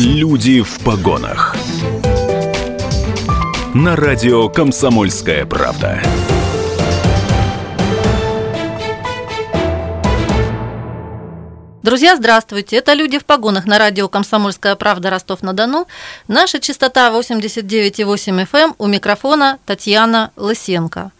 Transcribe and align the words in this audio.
Люди 0.00 0.62
в 0.62 0.78
погонах. 0.84 1.56
На 3.74 3.96
радио 3.96 4.48
Комсомольская 4.48 5.44
правда. 5.44 6.00
Друзья, 11.82 12.14
здравствуйте. 12.14 12.76
Это 12.76 12.92
«Люди 12.92 13.18
в 13.18 13.24
погонах» 13.24 13.66
на 13.66 13.78
радио 13.78 14.06
«Комсомольская 14.06 14.76
правда» 14.76 15.10
Ростов-на-Дону. 15.10 15.88
Наша 16.28 16.60
частота 16.60 17.10
89,8 17.10 18.46
FM. 18.46 18.46
Эм. 18.52 18.74
У 18.78 18.86
микрофона 18.86 19.58
Татьяна 19.66 20.30
Лысенко. 20.36 21.10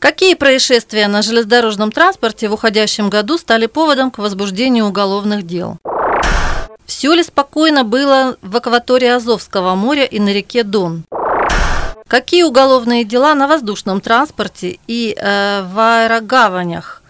Какие 0.00 0.34
происшествия 0.34 1.06
на 1.06 1.22
железнодорожном 1.22 1.92
транспорте 1.92 2.48
в 2.48 2.54
уходящем 2.54 3.08
году 3.08 3.38
стали 3.38 3.66
поводом 3.66 4.10
к 4.10 4.18
возбуждению 4.18 4.86
уголовных 4.86 5.46
дел? 5.46 5.78
Все 6.90 7.14
ли 7.14 7.22
спокойно 7.22 7.84
было 7.84 8.36
в 8.42 8.56
акватории 8.56 9.06
Азовского 9.06 9.76
моря 9.76 10.04
и 10.04 10.18
на 10.18 10.30
реке 10.32 10.64
Дон? 10.64 11.04
Какие 12.08 12.42
уголовные 12.42 13.04
дела 13.04 13.36
на 13.36 13.46
воздушном 13.46 14.00
транспорте 14.00 14.80
и 14.88 15.16
э, 15.16 15.62
в 15.72 15.78
аэрогаванях 15.78 17.04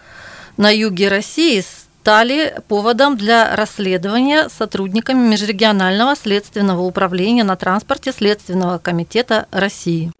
на 0.55 0.69
юге 0.69 1.07
России 1.07 1.61
стали 1.61 2.61
поводом 2.67 3.17
для 3.17 3.55
расследования 3.55 4.49
сотрудниками 4.49 5.27
Межрегионального 5.27 6.15
следственного 6.15 6.81
управления 6.81 7.43
на 7.43 7.55
транспорте 7.55 8.11
Следственного 8.11 8.77
комитета 8.77 9.47
России? 9.49 10.11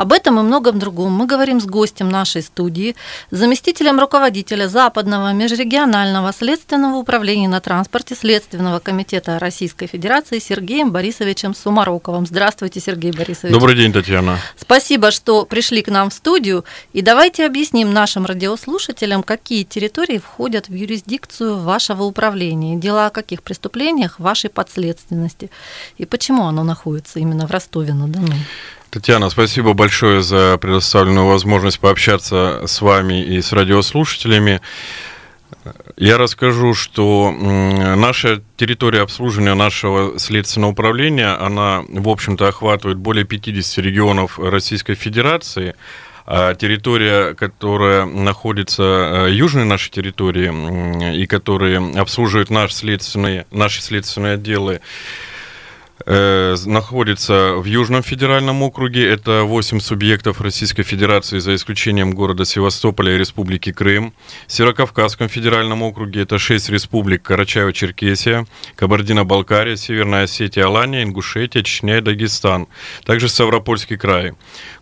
Об 0.00 0.14
этом 0.14 0.40
и 0.40 0.42
многом 0.42 0.78
другом 0.78 1.12
мы 1.12 1.26
говорим 1.26 1.60
с 1.60 1.66
гостем 1.66 2.08
нашей 2.08 2.40
студии, 2.40 2.96
заместителем 3.30 4.00
руководителя 4.00 4.66
Западного 4.66 5.34
межрегионального 5.34 6.32
следственного 6.32 6.96
управления 6.96 7.48
на 7.48 7.60
транспорте 7.60 8.14
Следственного 8.14 8.78
комитета 8.78 9.38
Российской 9.38 9.86
Федерации 9.88 10.38
Сергеем 10.38 10.90
Борисовичем 10.90 11.54
Сумароковым. 11.54 12.24
Здравствуйте, 12.24 12.80
Сергей 12.80 13.12
Борисович. 13.12 13.52
Добрый 13.52 13.76
день, 13.76 13.92
Татьяна. 13.92 14.38
Спасибо, 14.56 15.10
что 15.10 15.44
пришли 15.44 15.82
к 15.82 15.88
нам 15.88 16.08
в 16.08 16.14
студию. 16.14 16.64
И 16.94 17.02
давайте 17.02 17.44
объясним 17.44 17.92
нашим 17.92 18.24
радиослушателям, 18.24 19.22
какие 19.22 19.64
территории 19.64 20.16
входят 20.16 20.68
в 20.70 20.72
юрисдикцию 20.72 21.58
вашего 21.58 22.04
управления, 22.04 22.76
дела 22.76 23.08
о 23.08 23.10
каких 23.10 23.42
преступлениях 23.42 24.18
вашей 24.18 24.48
подследственности 24.48 25.50
и 25.98 26.06
почему 26.06 26.46
оно 26.46 26.64
находится 26.64 27.18
именно 27.18 27.46
в 27.46 27.50
Ростове-на-Дону. 27.50 28.32
Татьяна, 28.90 29.30
спасибо 29.30 29.72
большое 29.72 30.20
за 30.20 30.58
предоставленную 30.60 31.28
возможность 31.28 31.78
пообщаться 31.78 32.62
с 32.66 32.80
вами 32.80 33.22
и 33.22 33.40
с 33.40 33.52
радиослушателями. 33.52 34.60
Я 35.96 36.18
расскажу, 36.18 36.74
что 36.74 37.30
наша 37.30 38.42
территория 38.56 39.02
обслуживания 39.02 39.54
нашего 39.54 40.18
следственного 40.18 40.72
управления, 40.72 41.28
она, 41.28 41.84
в 41.88 42.08
общем-то, 42.08 42.48
охватывает 42.48 42.98
более 42.98 43.24
50 43.24 43.78
регионов 43.84 44.40
Российской 44.40 44.94
Федерации, 44.94 45.76
а 46.26 46.54
территория, 46.54 47.34
которая 47.34 48.06
находится 48.06 48.82
э, 48.82 49.30
южной 49.32 49.64
нашей 49.64 49.90
территории 49.90 51.16
и 51.16 51.26
которые 51.26 51.78
обслуживают 51.96 52.50
наш 52.50 52.72
следственные, 52.72 53.46
наши 53.50 53.82
следственные 53.82 54.34
отделы, 54.34 54.80
Э, 56.06 56.56
находится 56.64 57.54
в 57.56 57.64
Южном 57.64 58.02
федеральном 58.02 58.62
округе. 58.62 59.06
Это 59.08 59.42
8 59.44 59.80
субъектов 59.80 60.40
Российской 60.40 60.82
Федерации, 60.82 61.38
за 61.38 61.54
исключением 61.54 62.12
города 62.12 62.44
Севастополя 62.44 63.14
и 63.14 63.18
Республики 63.18 63.72
Крым. 63.72 64.14
В 64.46 64.52
Северокавказском 64.52 65.28
федеральном 65.28 65.82
округе 65.82 66.22
это 66.22 66.38
6 66.38 66.70
республик 66.70 67.28
Карачаево-Черкесия, 67.30 68.46
Кабардино-Балкария, 68.76 69.76
Северная 69.76 70.24
Осетия, 70.24 70.66
Алания, 70.66 71.02
Ингушетия, 71.02 71.62
Чечня 71.62 71.98
и 71.98 72.00
Дагестан. 72.00 72.66
Также 73.04 73.28
Ставропольский 73.28 73.96
край. 73.96 74.32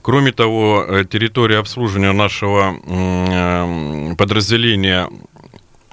Кроме 0.03 0.33
того, 0.33 0.85
э, 0.87 1.05
территория 1.05 1.59
обслуживания 1.59 2.13
нашего 2.13 2.77
э, 2.87 4.15
подразделения 4.17 5.09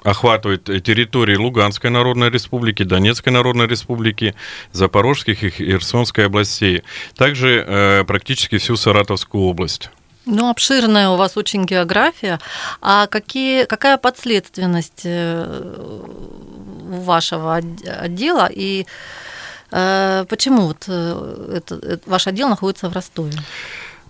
охватывает 0.06 0.64
территории 0.64 1.36
Луганской 1.36 1.90
Народной 1.90 2.30
Республики, 2.30 2.84
Донецкой 2.84 3.32
Народной 3.32 3.66
Республики, 3.66 4.34
Запорожских 4.72 5.42
и 5.42 5.50
Херсонской 5.50 6.26
областей. 6.26 6.82
Также 7.16 7.64
э, 7.66 8.04
практически 8.04 8.58
всю 8.58 8.76
Саратовскую 8.76 9.44
область. 9.44 9.90
Ну, 10.26 10.50
обширная 10.50 11.08
у 11.08 11.16
вас 11.16 11.36
очень 11.36 11.64
география. 11.64 12.40
А 12.80 13.06
какие, 13.06 13.64
какая 13.64 13.96
подследственность 13.96 15.02
э, 15.04 16.04
вашего 16.88 17.56
отдела 17.56 18.48
и 18.52 18.86
э, 19.70 20.24
почему 20.28 20.68
вот 20.68 20.84
э, 20.88 21.52
это, 21.56 21.74
это, 21.76 22.10
ваш 22.10 22.26
отдел 22.26 22.48
находится 22.48 22.88
в 22.88 22.92
Ростове? 22.92 23.38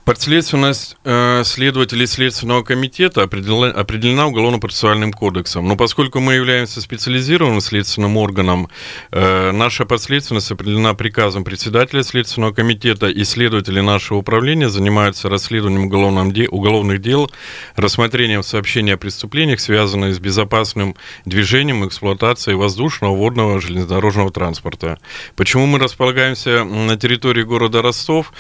Подследственность 0.07 0.97
э, 1.03 1.43
следователей 1.45 2.07
Следственного 2.07 2.63
комитета 2.63 3.25
определена, 3.25 3.73
определена 3.73 4.29
Уголовно-процессуальным 4.29 5.13
кодексом. 5.13 5.67
Но 5.67 5.75
поскольку 5.75 6.21
мы 6.21 6.35
являемся 6.35 6.81
специализированным 6.81 7.61
следственным 7.61 8.17
органом, 8.17 8.69
э, 9.11 9.51
наша 9.51 9.85
подследственность 9.85 10.53
определена 10.53 10.95
приказом 10.95 11.43
председателя 11.43 12.05
Следственного 12.05 12.53
комитета, 12.53 13.09
и 13.09 13.25
следователи 13.25 13.81
нашего 13.81 14.19
управления 14.19 14.69
занимаются 14.69 15.29
расследованием 15.29 16.31
де, 16.31 16.47
уголовных 16.47 17.01
дел, 17.01 17.29
рассмотрением 17.75 18.45
сообщений 18.45 18.95
о 18.95 18.99
преступлениях, 18.99 19.59
связанных 19.59 20.15
с 20.15 20.21
безопасным 20.21 20.95
движением 21.25 21.83
и 21.83 21.89
эксплуатацией 21.89 22.57
воздушного, 22.57 23.17
водного, 23.17 23.61
железнодорожного 23.61 24.31
транспорта. 24.31 25.01
Почему 25.35 25.67
мы 25.67 25.81
располагаемся 25.81 26.63
на 26.63 26.97
территории 26.97 27.43
города 27.43 27.83
Ростов? 27.83 28.33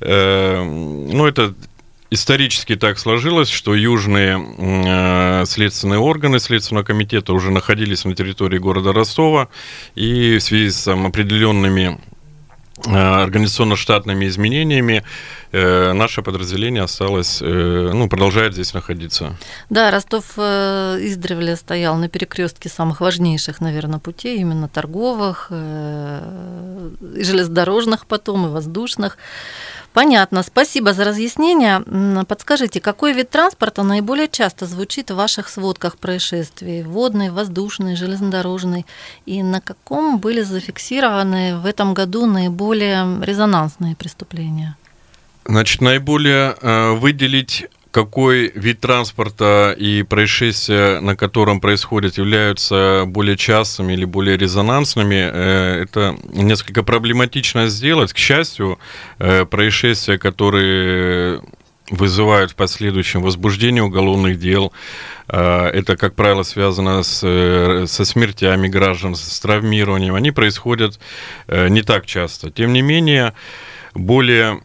Э, 0.00 1.09
ну, 1.12 1.26
это 1.26 1.54
исторически 2.10 2.76
так 2.76 2.98
сложилось, 2.98 3.48
что 3.48 3.74
южные 3.74 4.38
э, 4.58 5.44
следственные 5.46 6.00
органы 6.00 6.40
Следственного 6.40 6.84
комитета 6.84 7.32
уже 7.32 7.50
находились 7.50 8.04
на 8.04 8.14
территории 8.14 8.58
города 8.58 8.92
Ростова, 8.92 9.48
и 9.94 10.38
в 10.38 10.42
связи 10.42 10.70
с 10.70 10.84
там, 10.84 11.06
определенными 11.06 12.00
э, 12.84 12.90
организационно-штатными 12.92 14.26
изменениями 14.26 15.04
э, 15.52 15.92
наше 15.92 16.22
подразделение 16.22 16.82
осталось, 16.82 17.38
э, 17.40 17.90
ну, 17.94 18.08
продолжает 18.08 18.54
здесь 18.54 18.74
находиться. 18.74 19.36
Да, 19.68 19.92
Ростов 19.92 20.32
э, 20.36 20.98
издревле 21.02 21.54
стоял 21.54 21.94
на 21.96 22.08
перекрестке 22.08 22.68
самых 22.68 23.00
важнейших, 23.00 23.60
наверное, 23.60 24.00
путей, 24.00 24.38
именно 24.38 24.68
торговых, 24.68 25.46
э, 25.50 26.90
железнодорожных 27.14 28.06
потом, 28.06 28.46
и 28.46 28.50
воздушных. 28.50 29.16
Понятно. 29.92 30.44
Спасибо 30.44 30.92
за 30.92 31.04
разъяснение. 31.04 31.82
Подскажите, 32.24 32.80
какой 32.80 33.12
вид 33.12 33.30
транспорта 33.30 33.82
наиболее 33.82 34.28
часто 34.28 34.66
звучит 34.66 35.10
в 35.10 35.16
ваших 35.16 35.48
сводках 35.48 35.98
происшествий? 35.98 36.82
Водный, 36.84 37.30
воздушный, 37.30 37.96
железнодорожный? 37.96 38.86
И 39.26 39.42
на 39.42 39.60
каком 39.60 40.18
были 40.18 40.42
зафиксированы 40.42 41.58
в 41.58 41.66
этом 41.66 41.94
году 41.94 42.26
наиболее 42.26 43.20
резонансные 43.20 43.96
преступления? 43.96 44.76
Значит, 45.44 45.80
наиболее 45.80 46.54
э, 46.60 46.92
выделить 46.92 47.66
какой 47.90 48.52
вид 48.54 48.80
транспорта 48.80 49.74
и 49.76 50.02
происшествия, 50.02 51.00
на 51.00 51.16
котором 51.16 51.60
происходят, 51.60 52.18
являются 52.18 53.04
более 53.06 53.36
частыми 53.36 53.94
или 53.94 54.04
более 54.04 54.36
резонансными, 54.36 55.28
э, 55.32 55.82
это 55.82 56.16
несколько 56.32 56.82
проблематично 56.82 57.66
сделать. 57.68 58.12
К 58.12 58.18
счастью, 58.18 58.78
э, 59.18 59.44
происшествия, 59.44 60.18
которые 60.18 61.42
вызывают 61.90 62.52
в 62.52 62.54
последующем 62.54 63.20
возбуждение 63.22 63.82
уголовных 63.82 64.38
дел. 64.38 64.72
Э, 65.26 65.66
это, 65.66 65.96
как 65.96 66.14
правило, 66.14 66.44
связано 66.44 67.02
с, 67.02 67.18
со 67.88 68.04
смертями 68.04 68.68
граждан, 68.68 69.16
с 69.16 69.40
травмированием. 69.40 70.14
Они 70.14 70.30
происходят 70.30 71.00
не 71.48 71.82
так 71.82 72.06
часто. 72.06 72.52
Тем 72.52 72.72
не 72.72 72.82
менее, 72.82 73.32
более 73.94 74.60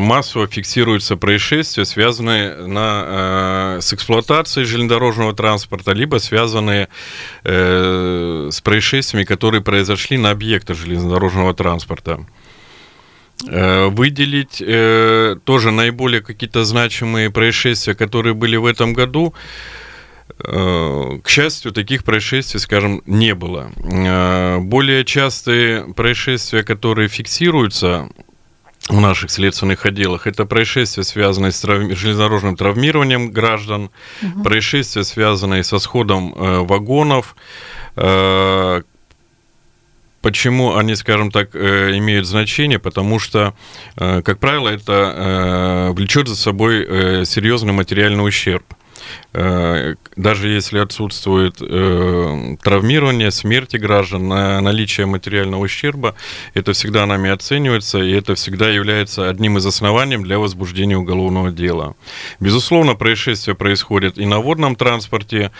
массово 0.00 0.46
фиксируются 0.46 1.16
происшествия, 1.16 1.84
связанные 1.84 2.56
на, 2.66 3.76
э, 3.76 3.80
с 3.80 3.92
эксплуатацией 3.92 4.66
железнодорожного 4.66 5.34
транспорта, 5.34 5.92
либо 5.92 6.18
связанные 6.18 6.88
э, 7.44 8.48
с 8.50 8.60
происшествиями, 8.60 9.24
которые 9.24 9.60
произошли 9.60 10.16
на 10.16 10.30
объектах 10.30 10.76
железнодорожного 10.76 11.54
транспорта. 11.54 12.24
Э, 13.46 13.88
выделить 13.88 14.62
тоже 15.44 15.70
наиболее 15.70 16.22
какие-то 16.22 16.64
значимые 16.64 17.30
происшествия, 17.30 17.94
которые 17.94 18.34
были 18.34 18.56
в 18.56 18.64
этом 18.64 18.94
году, 18.94 19.34
Э, 19.34 19.83
к 20.36 21.28
счастью, 21.28 21.72
таких 21.72 22.04
происшествий, 22.04 22.60
скажем, 22.60 23.02
не 23.06 23.34
было. 23.34 23.70
Э, 23.76 24.58
более 24.58 25.04
частые 25.04 25.94
происшествия, 25.94 26.62
которые 26.64 27.08
фиксируются 27.08 28.08
в 28.88 29.00
наших 29.00 29.30
следственных 29.30 29.86
отделах. 29.86 30.26
Это 30.26 30.44
происшествия, 30.44 31.04
связанные 31.04 31.52
с 31.52 31.60
трав... 31.60 31.96
железнодорожным 31.96 32.56
травмированием 32.56 33.30
граждан, 33.30 33.90
угу. 34.22 34.42
происшествия, 34.42 35.04
связанные 35.04 35.64
со 35.64 35.78
сходом 35.78 36.34
э, 36.34 36.58
вагонов, 36.60 37.36
э, 37.96 38.82
Почему 40.20 40.74
они, 40.74 40.94
скажем 40.94 41.30
так, 41.30 41.50
э, 41.52 41.98
имеют 41.98 42.26
значение? 42.26 42.78
Потому 42.78 43.18
что, 43.18 43.52
э, 43.96 44.22
как 44.22 44.38
правило, 44.38 44.70
это 44.70 45.92
влечет 45.94 46.28
за 46.28 46.34
собой 46.34 47.26
серьезный 47.26 47.74
материальный 47.74 48.26
ущерб. 48.26 48.64
Даже 49.32 50.48
если 50.48 50.78
отсутствует 50.78 51.56
травмирование, 51.56 53.30
смерти 53.30 53.76
граждан, 53.76 54.28
наличие 54.28 55.06
материального 55.06 55.62
ущерба, 55.62 56.14
это 56.54 56.72
всегда 56.72 57.06
нами 57.06 57.30
оценивается, 57.30 57.98
и 57.98 58.12
это 58.12 58.34
всегда 58.34 58.70
является 58.70 59.28
одним 59.28 59.58
из 59.58 59.66
оснований 59.66 60.18
для 60.18 60.38
возбуждения 60.38 60.96
уголовного 60.96 61.50
дела. 61.50 61.96
Безусловно, 62.40 62.94
происшествия 62.94 63.54
происходят 63.54 64.18
и 64.18 64.26
на 64.26 64.38
водном 64.38 64.76
транспорте, 64.76 65.50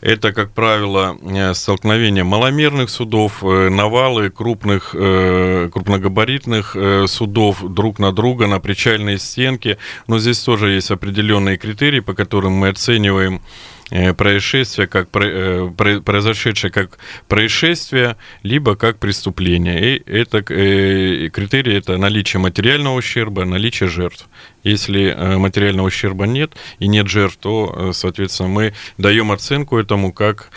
это, 0.00 0.32
как 0.32 0.52
правило, 0.52 1.16
э, 1.22 1.54
столкновение 1.54 2.22
маломерных 2.22 2.88
судов, 2.88 3.42
э, 3.42 3.68
навалы 3.68 4.30
крупных, 4.30 4.94
э, 4.94 5.68
крупногабаритных 5.72 6.76
судов 7.06 7.62
друг 7.62 7.98
на 7.98 8.12
друга 8.12 8.46
на 8.46 8.60
причальной 8.60 9.18
стенке. 9.18 9.78
Но 10.06 10.18
здесь 10.18 10.38
тоже 10.40 10.70
есть 10.70 10.90
определенные 10.90 11.56
критерии, 11.56 12.00
по 12.00 12.14
которым 12.14 12.52
мы 12.52 12.68
оцениваем 12.68 13.42
происшествие 13.88 14.86
как 14.86 15.08
э, 15.14 15.70
произошедшее 16.04 16.70
как 16.70 16.98
происшествие, 17.28 18.16
либо 18.42 18.76
как 18.76 18.98
преступление. 18.98 19.96
И 19.96 20.02
это 20.10 20.38
э, 20.38 21.28
критерий 21.28 21.74
это 21.74 21.96
наличие 21.96 22.40
материального 22.40 22.96
ущерба, 22.96 23.44
наличие 23.44 23.88
жертв. 23.88 24.28
Если 24.64 25.16
материального 25.38 25.86
ущерба 25.86 26.26
нет 26.26 26.52
и 26.78 26.88
нет 26.88 27.08
жертв, 27.08 27.38
то, 27.40 27.92
соответственно, 27.92 28.48
мы 28.48 28.74
даем 28.98 29.32
оценку 29.32 29.78
этому 29.78 30.12
как 30.12 30.50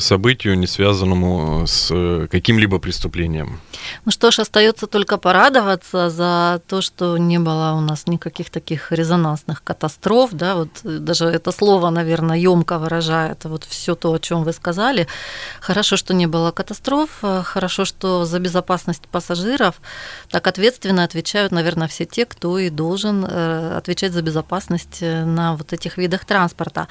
событию, 0.00 0.58
не 0.58 0.66
связанному 0.66 1.66
с 1.66 2.28
каким-либо 2.30 2.78
преступлением. 2.78 3.60
Ну 4.04 4.12
что 4.12 4.30
ж, 4.30 4.40
остается 4.40 4.86
только 4.86 5.16
порадоваться 5.16 6.10
за 6.10 6.60
то, 6.66 6.82
что 6.82 7.16
не 7.16 7.38
было 7.38 7.74
у 7.76 7.80
нас 7.80 8.06
никаких 8.06 8.50
таких 8.50 8.92
резонансных 8.92 9.62
катастроф, 9.64 10.30
да, 10.32 10.54
вот 10.54 10.68
даже 10.82 11.24
это 11.24 11.52
слово, 11.52 11.90
наверное, 11.90 12.36
емко 12.36 12.78
выражает 12.78 13.44
вот 13.44 13.64
все 13.64 13.94
то, 13.94 14.12
о 14.12 14.18
чем 14.18 14.44
вы 14.44 14.52
сказали. 14.52 15.06
Хорошо, 15.60 15.96
что 15.96 16.14
не 16.14 16.26
было 16.26 16.50
катастроф, 16.50 17.22
хорошо, 17.44 17.84
что 17.84 18.24
за 18.24 18.38
безопасность 18.38 19.08
пассажиров 19.08 19.80
так 20.30 20.46
ответственно 20.46 21.04
отвечают, 21.04 21.52
наверное, 21.52 21.88
все 21.88 22.04
те, 22.04 22.26
кто 22.26 22.58
и 22.58 22.70
должен 22.70 23.24
э, 23.24 23.76
отвечать 23.76 24.12
за 24.12 24.22
безопасность 24.22 25.00
на 25.00 25.56
вот 25.56 25.72
этих 25.72 25.96
видах 25.96 26.24
транспорта. 26.24 26.88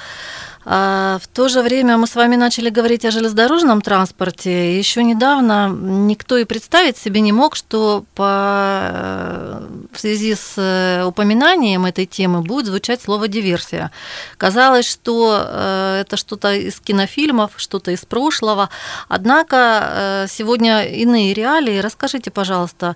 А 0.66 1.20
в 1.22 1.28
то 1.28 1.48
же 1.50 1.62
время 1.62 1.98
мы 1.98 2.08
с 2.08 2.16
вами 2.16 2.36
начали 2.40 2.70
говорить 2.70 3.06
о 3.06 3.12
железнодорожном 3.12 3.82
транспорте. 3.82 4.78
Еще 4.78 5.04
недавно 5.04 5.70
никто 5.70 6.38
и 6.38 6.46
представить 6.46 6.98
себе 6.98 7.22
не 7.22 7.32
мог, 7.32 7.56
что 7.56 8.06
по, 8.16 8.90
э, 8.92 9.68
в 9.92 10.00
связи 10.00 10.34
с 10.34 10.54
э, 10.58 11.04
упоминанием 11.06 11.86
этой 11.86 12.06
темы 12.06 12.42
будет 12.42 12.66
звучать 12.66 13.02
слово 13.02 13.28
«диверсия». 13.28 13.92
Казалось, 14.38 14.90
что 14.90 15.44
э, 15.46 16.02
это 16.02 16.18
что-то 16.18 16.54
из 16.54 16.80
кинофильмов, 16.80 17.52
что-то 17.58 17.92
из 17.92 18.06
прошлого. 18.06 18.70
Однако 19.08 20.26
сегодня 20.30 20.84
иные 20.84 21.34
реалии. 21.34 21.80
Расскажите, 21.80 22.32
пожалуйста, 22.32 22.96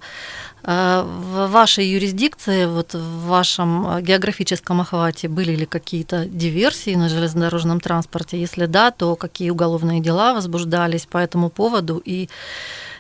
в 0.64 1.48
вашей 1.48 1.86
юрисдикции, 1.88 2.66
вот 2.66 2.94
в 2.94 3.28
вашем 3.28 4.02
географическом 4.02 4.80
охвате 4.82 5.28
были 5.28 5.56
ли 5.56 5.66
какие-то 5.66 6.26
диверсии 6.26 6.96
на 6.96 7.10
железнодорожном 7.10 7.80
транспорте? 7.80 8.40
Если 8.40 8.66
да, 8.66 8.92
то 8.92 9.16
какие 9.16 9.50
уголовные 9.50 10.00
дела 10.00 10.34
возбуждались 10.34 11.06
по 11.06 11.18
этому 11.18 11.50
поводу 11.50 12.02
и 12.06 12.30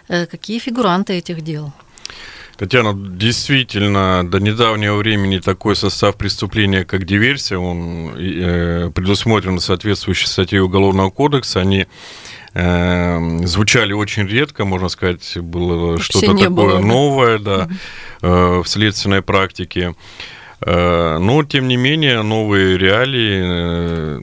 э, 0.10 0.26
какие 0.26 0.60
фигуранты 0.60 1.14
этих 1.14 1.42
дел? 1.42 1.72
Татьяна, 2.58 2.94
действительно, 2.94 4.30
до 4.30 4.40
недавнего 4.40 4.98
времени 4.98 5.40
такой 5.40 5.76
состав 5.76 6.16
преступления, 6.16 6.86
как 6.86 7.06
диверсия, 7.06 7.58
он 7.58 8.16
э, 8.16 8.92
предусмотрен 8.94 9.60
соответствующей 9.60 10.28
статьей 10.28 10.62
Уголовного 10.62 11.10
кодекса. 11.10 11.62
Они 11.62 11.80
э, 11.80 11.86
звучали 12.54 13.94
очень 13.94 14.28
редко, 14.28 14.64
можно 14.64 14.88
сказать, 14.90 15.38
было 15.40 16.00
что-то 16.00 16.34
такое 16.34 16.50
было, 16.50 16.80
новое, 16.80 17.40
да, 17.40 17.68
э, 18.22 18.62
в 18.64 18.68
следственной 18.68 19.24
практике. 19.24 19.96
Э, 20.62 21.18
но, 21.18 21.44
тем 21.44 21.68
не 21.68 21.78
менее, 21.78 22.22
новые 22.22 22.78
реалии, 22.78 23.42
э, 23.44 24.22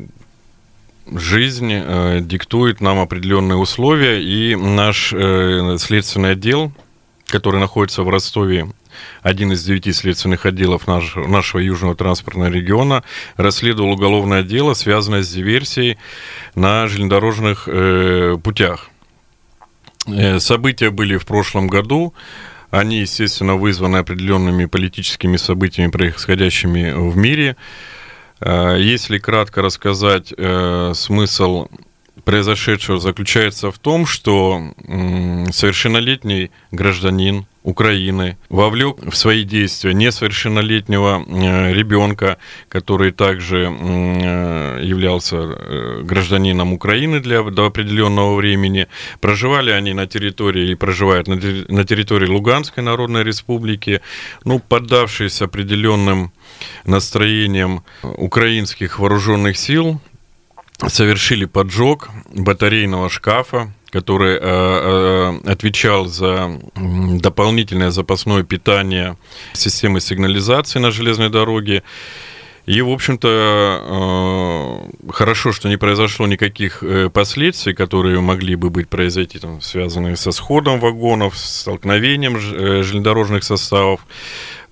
жизнь 1.12 1.72
диктует 2.20 2.80
нам 2.80 3.00
определенные 3.00 3.56
условия, 3.56 4.22
и 4.22 4.54
наш 4.54 5.08
следственный 5.08 6.32
отдел, 6.32 6.72
который 7.26 7.58
находится 7.58 8.04
в 8.04 8.08
Ростове, 8.08 8.68
один 9.22 9.52
из 9.52 9.64
девяти 9.64 9.92
следственных 9.92 10.46
отделов 10.46 10.86
наш, 10.86 11.14
нашего 11.16 11.60
Южного 11.60 11.94
транспортного 11.94 12.48
региона, 12.50 13.02
расследовал 13.36 13.92
уголовное 13.92 14.42
дело, 14.42 14.74
связанное 14.74 15.22
с 15.22 15.30
диверсией 15.30 15.98
на 16.54 16.86
железнодорожных 16.88 17.64
э, 17.66 18.36
путях. 18.42 18.90
Э, 20.06 20.38
события 20.40 20.90
были 20.90 21.16
в 21.16 21.26
прошлом 21.26 21.68
году. 21.68 22.14
Они, 22.70 23.00
естественно, 23.00 23.56
вызваны 23.56 23.98
определенными 23.98 24.66
политическими 24.66 25.36
событиями, 25.36 25.90
происходящими 25.90 26.92
в 26.92 27.16
мире. 27.16 27.56
Э, 28.40 28.76
если 28.78 29.18
кратко 29.18 29.62
рассказать 29.62 30.32
э, 30.36 30.92
смысл 30.94 31.68
произошедшего 32.24 33.00
заключается 33.00 33.70
в 33.70 33.78
том, 33.78 34.04
что 34.04 34.74
совершеннолетний 35.52 36.50
гражданин 36.70 37.46
Украины 37.62 38.38
вовлек 38.48 39.04
в 39.04 39.14
свои 39.14 39.44
действия 39.44 39.92
несовершеннолетнего 39.92 41.22
э, 41.26 41.72
ребенка, 41.74 42.38
который 42.70 43.12
также 43.12 43.68
э, 43.70 44.80
являлся 44.82 45.36
э, 45.36 46.00
гражданином 46.02 46.72
Украины 46.72 47.20
для, 47.20 47.42
до 47.42 47.66
определенного 47.66 48.34
времени. 48.34 48.86
Проживали 49.20 49.72
они 49.72 49.92
на 49.92 50.06
территории 50.06 50.70
и 50.70 50.74
проживают 50.74 51.28
на, 51.28 51.84
территории 51.84 52.28
Луганской 52.28 52.82
Народной 52.82 53.24
Республики, 53.24 54.00
ну, 54.44 54.58
поддавшись 54.58 55.42
определенным 55.42 56.32
настроениям 56.84 57.84
украинских 58.02 58.98
вооруженных 58.98 59.58
сил, 59.58 60.00
совершили 60.88 61.44
поджог 61.44 62.08
батарейного 62.34 63.10
шкафа, 63.10 63.74
который 63.90 64.36
э, 64.36 64.40
э, 64.40 65.50
отвечал 65.50 66.06
за 66.06 66.58
дополнительное 66.76 67.90
запасное 67.90 68.42
питание 68.42 69.16
системы 69.52 70.00
сигнализации 70.00 70.78
на 70.78 70.90
железной 70.90 71.28
дороге. 71.28 71.82
И, 72.66 72.82
в 72.82 72.90
общем-то, 72.90 73.28
э, 75.06 75.10
хорошо, 75.12 75.52
что 75.52 75.68
не 75.68 75.76
произошло 75.76 76.26
никаких 76.26 76.82
э, 76.82 77.08
последствий, 77.10 77.74
которые 77.74 78.20
могли 78.20 78.54
бы 78.54 78.70
быть 78.70 78.88
произойти, 78.88 79.38
там, 79.38 79.60
связанные 79.60 80.16
со 80.16 80.30
сходом 80.30 80.78
вагонов, 80.78 81.36
столкновением 81.36 82.36
э, 82.36 82.82
железнодорожных 82.82 83.44
составов 83.44 84.00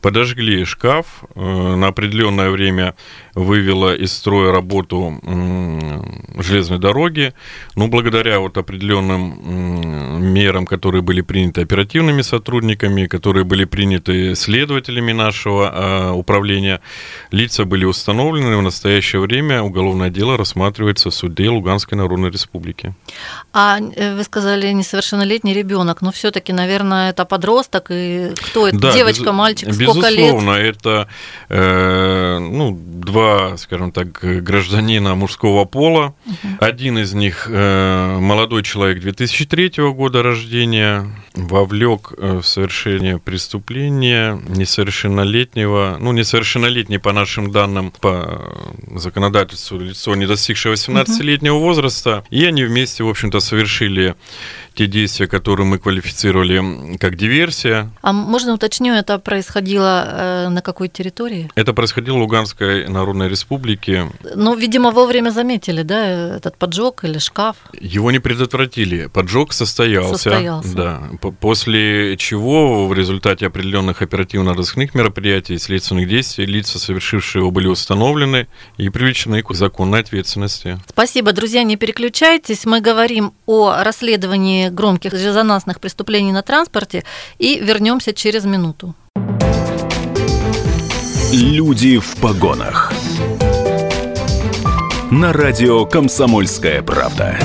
подожгли 0.01 0.65
шкаф, 0.65 1.25
э, 1.35 1.41
на 1.77 1.89
определенное 1.89 2.51
время 2.51 2.95
вывела 3.35 3.95
из 3.95 4.13
строя 4.13 4.53
работу 4.53 5.21
железной 6.39 6.79
дороги, 6.79 7.35
но 7.77 7.89
благодаря 7.89 8.41
вот 8.41 8.57
определенным 8.59 10.23
мерам, 10.23 10.67
которые 10.67 11.03
были 11.03 11.21
приняты 11.21 11.63
оперативными 11.63 12.23
сотрудниками, 12.23 13.07
которые 13.07 13.45
были 13.45 13.65
приняты 13.65 14.35
следователями 14.35 15.13
нашего 15.13 15.71
а, 15.73 16.13
управления, 16.13 16.81
лица 17.31 17.65
были 17.65 17.85
установлены, 17.85 18.57
в 18.57 18.63
настоящее 18.63 19.21
время 19.21 19.63
уголовное 19.63 20.11
дело 20.11 20.37
рассматривается 20.37 21.11
в 21.11 21.15
суде 21.15 21.49
Луганской 21.49 21.97
Народной 21.97 22.31
Республики. 22.31 22.95
А 23.53 23.79
э, 23.79 24.17
вы 24.17 24.25
сказали 24.25 24.73
несовершеннолетний 24.73 25.55
ребенок, 25.55 26.03
но 26.03 26.13
все-таки, 26.13 26.53
наверное, 26.53 27.11
это 27.11 27.25
подросток, 27.25 27.87
и 27.91 28.33
кто 28.51 28.69
это? 28.69 28.79
Да, 28.79 28.93
Девочка, 28.93 29.25
без, 29.25 29.33
мальчик, 29.33 29.75
сколько 29.75 29.98
безусловно, 30.01 30.59
лет? 30.59 30.77
это 30.77 31.09
э, 31.49 32.39
ну, 32.39 32.79
два, 32.79 33.57
скажем 33.57 33.93
так, 33.93 34.21
гражданина 34.21 35.15
мужского 35.15 35.65
пола. 35.65 36.15
Угу. 36.27 36.37
Один 36.61 36.99
из 36.99 37.15
них 37.15 37.47
э, 37.51 38.19
молодой 38.19 38.63
человек 38.63 39.01
2003 39.01 39.73
года 39.93 40.23
рождения, 40.23 41.07
вовлек 41.35 42.13
э, 42.17 42.41
в 42.43 42.47
совершение 42.47 43.19
преступления 43.19 44.41
несовершеннолетнего, 44.49 45.97
ну, 46.01 46.13
несовершеннолетний 46.13 46.99
по 46.99 47.13
нашим 47.13 47.51
данным, 47.51 47.93
по 48.01 48.53
законодательству 48.95 49.79
лицо, 49.79 50.15
не 50.15 50.27
достигшее 50.27 50.75
18-летнего 50.75 51.57
угу. 51.57 51.65
возраста, 51.65 52.25
и 52.31 52.45
они 52.45 52.65
вместе, 52.65 53.05
в 53.05 53.09
общем-то, 53.09 53.41
совершили 53.41 54.15
те 54.79 54.87
действия, 54.87 55.27
которые 55.27 55.67
мы 55.67 55.79
квалифицировали 55.79 56.97
как 56.99 57.17
диверсия. 57.17 57.91
А 58.01 58.13
можно 58.13 58.55
уточню, 58.55 58.95
это 58.95 59.19
происходило 59.19 60.05
э, 60.07 60.49
на 60.51 60.63
какой 60.63 60.89
территории? 60.89 61.51
Это 61.57 61.73
происходило 61.73 62.15
в 62.15 62.21
Луганской 62.21 62.87
Народной 62.87 63.29
Республике. 63.29 64.09
Ну, 64.37 64.55
видимо, 64.55 64.93
вовремя 64.93 65.31
заметили, 65.31 65.83
да, 65.83 66.37
этот 66.37 66.57
поджог 66.57 67.03
или 67.03 67.19
шкаф? 67.19 67.57
Его 67.81 68.13
не 68.13 68.21
предотвратили. 68.21 69.07
Поджог 69.07 69.53
состоялся 69.53 70.15
состоялся. 70.15 70.75
Да. 70.77 71.03
После 71.41 72.17
чего 72.17 72.87
в 72.87 72.95
результате 72.95 73.49
определенных 73.49 74.01
оперативно-розыскных 74.03 74.95
мероприятий 74.95 75.55
и 75.55 75.59
следственных 75.59 76.09
действий 76.09 76.47
лица, 76.47 76.79
совершившие 76.79 77.41
его, 77.41 77.51
были 77.51 77.67
установлены 77.67 78.47
и 78.77 78.89
привлечены 78.91 79.43
к 79.43 79.53
законной 79.55 80.01
ответственности. 80.01 80.79
Спасибо, 80.89 81.33
друзья, 81.33 81.65
не 81.65 81.77
переключайтесь. 81.77 82.65
Мы 82.65 82.81
говорим 82.81 83.33
о 83.47 83.83
расследовании 83.83 84.68
громких 84.71 85.13
резонансных 85.13 85.81
преступлений 85.81 86.33
на 86.33 86.43
транспорте 86.43 87.05
и 87.39 87.59
вернемся 87.61 88.13
через 88.13 88.45
минуту. 88.45 88.95
Люди 91.33 91.99
в 91.99 92.17
погонах. 92.17 92.93
На 95.11 95.33
радио 95.33 95.85
«Комсомольская 95.87 96.83
правда». 96.83 97.39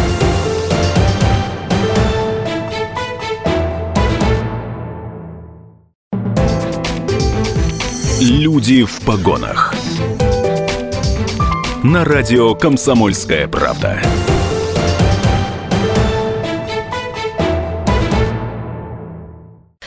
Люди 8.22 8.86
в 8.86 9.02
погонах. 9.02 9.74
На 11.84 12.06
радио 12.06 12.56
«Комсомольская 12.56 13.50
правда». 13.50 14.02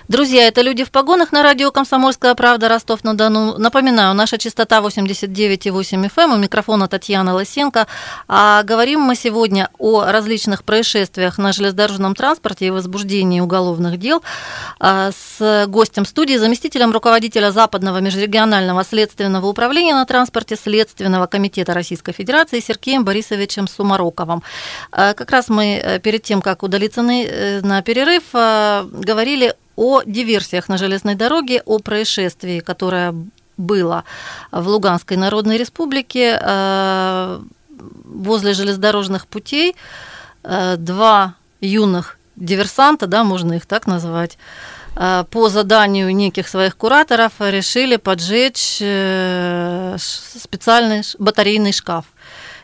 Друзья, 0.08 0.46
это 0.46 0.60
«Люди 0.60 0.84
в 0.84 0.92
погонах» 0.92 1.32
на 1.32 1.42
радио 1.42 1.72
«Комсомольская 1.72 2.36
правда» 2.36 2.68
Ростов-на-Дону. 2.68 3.58
Напоминаю, 3.58 4.14
наша 4.14 4.38
частота 4.38 4.78
89,8 4.78 6.08
FM, 6.08 6.10
эм. 6.16 6.32
у 6.34 6.36
микрофона 6.36 6.86
Татьяна 6.86 7.34
Лосенко. 7.34 7.88
А 8.28 8.62
говорим 8.62 9.00
мы 9.00 9.16
сегодня 9.16 9.68
о 9.78 10.04
различных 10.04 10.62
происшествиях 10.62 11.38
на 11.38 11.52
железнодорожном 11.52 12.14
транспорте 12.14 12.68
и 12.68 12.70
возбуждении 12.70 13.40
уголовных 13.40 13.98
дел 13.98 14.22
а, 14.78 15.10
с 15.10 15.66
гостем 15.66 16.06
студии, 16.06 16.36
заместителем 16.36 16.92
руководителя 16.92 17.50
Западного 17.50 17.98
межрегионального 17.98 18.84
следственного 18.84 19.46
управления 19.46 19.94
на 19.94 20.06
транспорте 20.06 20.54
Следственного 20.54 21.26
комитета 21.26 21.74
Российской 21.74 22.12
Федерации 22.12 22.60
Сергеем 22.60 23.04
Борисовичем 23.04 23.66
Сумароковым. 23.66 24.44
А, 24.92 25.14
Как 25.14 25.32
раз 25.32 25.48
мы 25.48 25.80
э, 25.82 25.98
перед 25.98 26.22
тем, 26.22 26.42
как 26.42 26.62
удалиться 26.62 27.02
на 27.02 27.10
э, 27.22 27.82
перерыв, 27.82 28.22
а, 28.34 28.86
говорили 28.88 29.56
о 29.76 30.02
диверсиях 30.02 30.68
на 30.68 30.78
железной 30.78 31.14
дороге, 31.14 31.62
о 31.64 31.78
происшествии, 31.78 32.60
которое 32.60 33.14
было 33.56 34.04
в 34.52 34.66
Луганской 34.68 35.16
Народной 35.16 35.58
Республике 35.58 36.38
э, 36.40 37.40
возле 38.04 38.52
железнодорожных 38.52 39.26
путей. 39.26 39.76
Э, 40.42 40.76
Два 40.76 41.34
юных 41.60 42.18
диверсанта, 42.36 43.06
да, 43.06 43.24
можно 43.24 43.54
их 43.54 43.66
так 43.66 43.86
назвать, 43.86 44.38
э, 44.96 45.24
по 45.30 45.48
заданию 45.48 46.14
неких 46.14 46.48
своих 46.48 46.76
кураторов 46.76 47.32
решили 47.38 47.96
поджечь 47.96 48.76
специальный 49.98 51.02
батарейный 51.18 51.72
шкаф. 51.72 52.04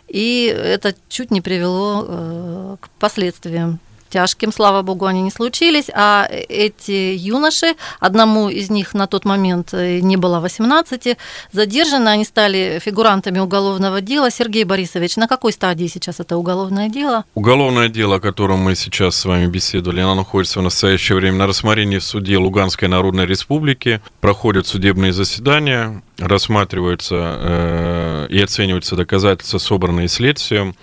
И 0.09 0.45
это 0.45 0.95
чуть 1.09 1.31
не 1.31 1.41
привело 1.41 2.77
к 2.81 2.89
последствиям 2.99 3.81
тяжким, 4.13 4.53
слава 4.53 4.83
богу, 4.83 5.07
они 5.07 5.23
не 5.23 5.31
случились, 5.31 5.91
а 5.95 6.29
эти 6.31 7.15
юноши, 7.17 7.75
одному 8.01 8.51
из 8.51 8.71
них 8.71 8.95
на 8.95 9.07
тот 9.07 9.25
момент 9.25 9.71
э, 9.73 10.01
не 10.01 10.17
было 10.17 10.41
18, 10.41 11.17
задержаны, 11.53 12.09
они 12.11 12.25
стали 12.25 12.81
фигурантами 12.85 13.39
уголовного 13.39 14.01
дела. 14.01 14.31
Сергей 14.31 14.65
Борисович, 14.65 15.17
на 15.17 15.29
какой 15.29 15.53
стадии 15.53 15.87
сейчас 15.87 16.21
это 16.21 16.37
уголовное 16.37 16.89
дело? 16.89 17.25
Уголовное 17.35 17.89
дело, 17.89 18.17
о 18.17 18.21
котором 18.21 18.59
мы 18.59 18.77
сейчас 18.77 19.17
с 19.17 19.25
вами 19.25 19.47
беседовали, 19.47 20.01
оно 20.01 20.15
находится 20.15 20.61
в 20.61 20.63
настоящее 20.63 21.17
время 21.17 21.39
на 21.39 21.47
рассмотрении 21.47 21.99
в 21.99 22.05
суде 22.05 22.37
Луганской 22.37 22.89
Народной 22.89 23.27
Республики. 23.27 24.01
Проходят 24.21 24.67
судебные 24.67 25.13
заседания, 25.13 26.03
рассматриваются 26.19 27.17
э, 27.17 28.27
и 28.31 28.43
оцениваются 28.43 28.97
доказательства, 28.97 29.59
собранные 29.59 30.09
следствием, 30.09 30.75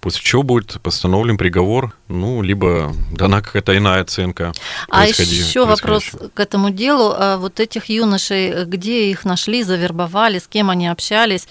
после 0.00 0.22
чего 0.22 0.42
будет 0.42 0.80
постановлен 0.82 1.36
приговор, 1.36 1.94
ну, 2.08 2.42
либо 2.42 2.94
дана 3.10 3.40
какая-то 3.42 3.76
иная 3.76 4.02
оценка. 4.02 4.52
А 4.88 5.06
еще 5.06 5.64
вопрос 5.66 6.04
к 6.34 6.40
этому 6.40 6.70
делу. 6.70 7.14
А 7.16 7.36
Вот 7.36 7.60
этих 7.60 7.86
юношей, 7.86 8.64
где 8.64 9.10
их 9.10 9.24
нашли, 9.24 9.62
завербовали, 9.62 10.38
с 10.38 10.48
кем 10.48 10.70
они 10.70 10.88
общались? 10.88 11.48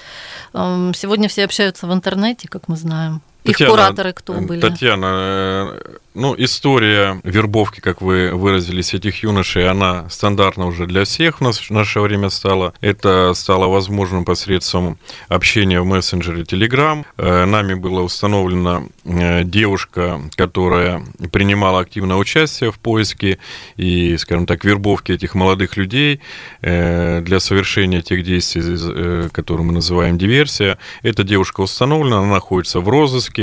Эм, 0.54 0.94
Сегодня 0.94 1.30
все 1.30 1.46
общаются 1.46 1.88
в 1.88 1.94
интернете, 1.94 2.48
как 2.48 2.68
мы 2.68 2.76
знаем. 2.76 3.22
Их 3.48 3.58
Татьяна, 3.58 3.72
кураторы 3.72 4.14
кто 4.14 4.34
э, 4.36 4.42
были? 4.42 4.60
Татьяна, 4.60 5.06
э, 5.06 5.96
ну, 6.14 6.36
история 6.38 7.22
вербовки, 7.24 7.80
как 7.80 8.02
вы 8.02 8.32
выразились, 8.34 8.94
этих 8.94 9.24
юношей, 9.24 9.70
она 9.70 10.10
стандартна 10.10 10.66
уже 10.66 10.86
для 10.86 11.06
всех 11.06 11.38
в, 11.38 11.42
нас, 11.42 11.60
в 11.60 11.70
наше 11.70 12.02
время 12.02 12.30
стала. 12.30 12.74
Это 12.82 13.34
стало 13.36 13.68
возможным 13.68 14.26
посредством 14.26 14.98
общения 15.30 15.80
в 15.80 15.86
мессенджере 15.86 16.44
Telegram. 16.44 17.06
Э, 17.18 17.46
Нами 17.46 17.76
была 17.76 18.02
установлена 18.02 18.84
девушка, 19.06 20.22
которая 20.36 21.04
принимала 21.32 21.80
активное 21.80 22.18
участие 22.18 22.72
в 22.72 22.80
поиске 22.80 23.40
и, 23.78 24.18
скажем 24.18 24.46
так, 24.46 24.66
вербовке 24.66 25.14
этих 25.14 25.34
молодых 25.34 25.78
людей 25.78 26.20
для 26.62 27.40
совершения 27.40 28.02
тех 28.02 28.24
действий, 28.24 29.30
которые 29.30 29.66
мы 29.66 29.74
называем 29.74 30.18
диверсия. 30.18 30.78
Эта 31.04 31.24
девушка 31.24 31.62
установлена, 31.62 32.20
она 32.20 32.34
находится 32.34 32.82
в 32.82 32.90
розыске. 32.90 33.37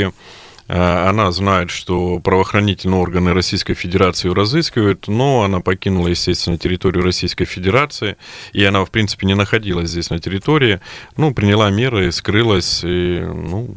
Э, 0.68 1.08
Она 1.08 1.30
знает, 1.32 1.70
что 1.70 2.18
правоохранительные 2.20 3.00
органы 3.00 3.34
Российской 3.34 3.74
Федерации 3.74 4.28
ее 4.28 4.34
разыскивают, 4.34 5.08
но 5.08 5.42
она 5.42 5.60
покинула, 5.60 6.08
естественно, 6.08 6.58
территорию 6.58 7.04
Российской 7.04 7.44
Федерации, 7.44 8.16
и 8.52 8.64
она, 8.64 8.84
в 8.84 8.90
принципе, 8.90 9.26
не 9.26 9.34
находилась 9.34 9.90
здесь 9.90 10.10
на 10.10 10.18
территории, 10.18 10.80
ну, 11.16 11.34
приняла 11.34 11.70
меры, 11.70 12.10
скрылась, 12.12 12.80
и, 12.82 13.20
ну, 13.20 13.76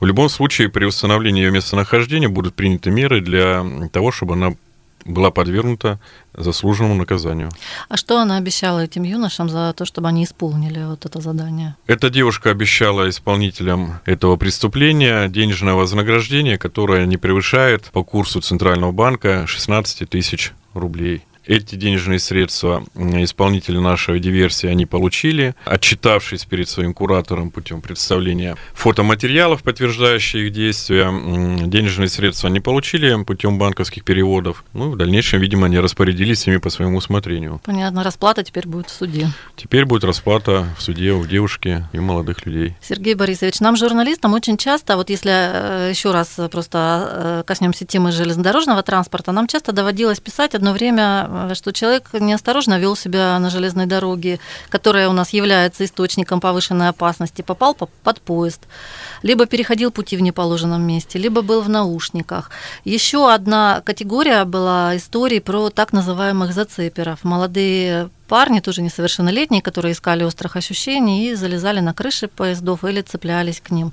в 0.00 0.06
любом 0.06 0.28
случае, 0.28 0.68
при 0.70 0.84
установлении 0.86 1.44
ее 1.44 1.50
местонахождения 1.50 2.28
будут 2.28 2.54
приняты 2.54 2.90
меры 2.90 3.20
для 3.20 3.64
того, 3.92 4.10
чтобы 4.10 4.34
она 4.34 4.54
была 5.04 5.30
подвергнута 5.30 5.98
заслуженному 6.34 6.94
наказанию. 6.94 7.50
А 7.88 7.96
что 7.96 8.20
она 8.20 8.36
обещала 8.36 8.80
этим 8.84 9.02
юношам 9.02 9.48
за 9.48 9.72
то, 9.76 9.84
чтобы 9.84 10.08
они 10.08 10.24
исполнили 10.24 10.84
вот 10.84 11.06
это 11.06 11.20
задание? 11.20 11.76
Эта 11.86 12.10
девушка 12.10 12.50
обещала 12.50 13.08
исполнителям 13.08 14.00
этого 14.04 14.36
преступления 14.36 15.28
денежное 15.28 15.74
вознаграждение, 15.74 16.58
которое 16.58 17.06
не 17.06 17.16
превышает 17.16 17.84
по 17.92 18.04
курсу 18.04 18.40
Центрального 18.40 18.92
банка 18.92 19.46
16 19.46 20.08
тысяч 20.08 20.52
рублей. 20.74 21.24
Эти 21.50 21.74
денежные 21.74 22.20
средства 22.20 22.84
исполнители 22.94 23.76
нашей 23.76 24.20
диверсии 24.20 24.68
они 24.68 24.86
получили, 24.86 25.56
отчитавшись 25.64 26.44
перед 26.44 26.68
своим 26.68 26.94
куратором 26.94 27.50
путем 27.50 27.80
представления 27.80 28.54
фотоматериалов, 28.72 29.64
подтверждающих 29.64 30.46
их 30.46 30.52
действия. 30.52 31.10
Денежные 31.66 32.08
средства 32.08 32.48
они 32.48 32.60
получили 32.60 33.20
путем 33.24 33.58
банковских 33.58 34.04
переводов. 34.04 34.62
Ну, 34.74 34.90
в 34.92 34.96
дальнейшем, 34.96 35.40
видимо, 35.40 35.66
они 35.66 35.80
распорядились 35.80 36.46
ими 36.46 36.58
по 36.58 36.70
своему 36.70 36.98
усмотрению. 36.98 37.60
Понятно, 37.64 38.04
расплата 38.04 38.44
теперь 38.44 38.68
будет 38.68 38.88
в 38.88 38.94
суде. 38.94 39.26
Теперь 39.56 39.86
будет 39.86 40.04
расплата 40.04 40.68
в 40.78 40.82
суде 40.82 41.10
у 41.10 41.26
девушки 41.26 41.84
и 41.92 41.98
у 41.98 42.02
молодых 42.02 42.46
людей. 42.46 42.76
Сергей 42.80 43.14
Борисович, 43.14 43.58
нам, 43.58 43.76
журналистам, 43.76 44.34
очень 44.34 44.56
часто, 44.56 44.94
вот 44.96 45.10
если 45.10 45.32
э, 45.32 45.90
еще 45.90 46.12
раз 46.12 46.38
просто 46.52 47.40
э, 47.40 47.42
коснемся 47.44 47.84
темы 47.84 48.12
железнодорожного 48.12 48.84
транспорта, 48.84 49.32
нам 49.32 49.48
часто 49.48 49.72
доводилось 49.72 50.20
писать 50.20 50.54
одно 50.54 50.72
время, 50.72 51.26
э, 51.28 51.39
что 51.54 51.72
человек 51.72 52.08
неосторожно 52.12 52.78
вел 52.78 52.96
себя 52.96 53.38
на 53.38 53.50
железной 53.50 53.86
дороге, 53.86 54.38
которая 54.68 55.08
у 55.08 55.12
нас 55.12 55.30
является 55.32 55.84
источником 55.84 56.40
повышенной 56.40 56.88
опасности, 56.88 57.42
попал 57.42 57.74
по- 57.74 57.86
под 57.86 58.20
поезд, 58.20 58.60
либо 59.22 59.46
переходил 59.46 59.90
пути 59.90 60.16
в 60.16 60.22
неположенном 60.22 60.82
месте, 60.82 61.18
либо 61.18 61.42
был 61.42 61.62
в 61.62 61.68
наушниках. 61.68 62.50
Еще 62.84 63.32
одна 63.32 63.80
категория 63.84 64.44
была 64.44 64.96
историй 64.96 65.40
про 65.40 65.70
так 65.70 65.92
называемых 65.92 66.52
зацеперов. 66.52 67.24
Молодые 67.24 68.08
парни, 68.28 68.60
тоже 68.60 68.80
несовершеннолетние, 68.82 69.60
которые 69.60 69.92
искали 69.92 70.22
острых 70.24 70.56
ощущений 70.56 71.26
и 71.30 71.34
залезали 71.34 71.80
на 71.80 71.92
крыши 71.92 72.28
поездов 72.28 72.84
или 72.84 73.02
цеплялись 73.02 73.60
к 73.60 73.70
ним. 73.70 73.92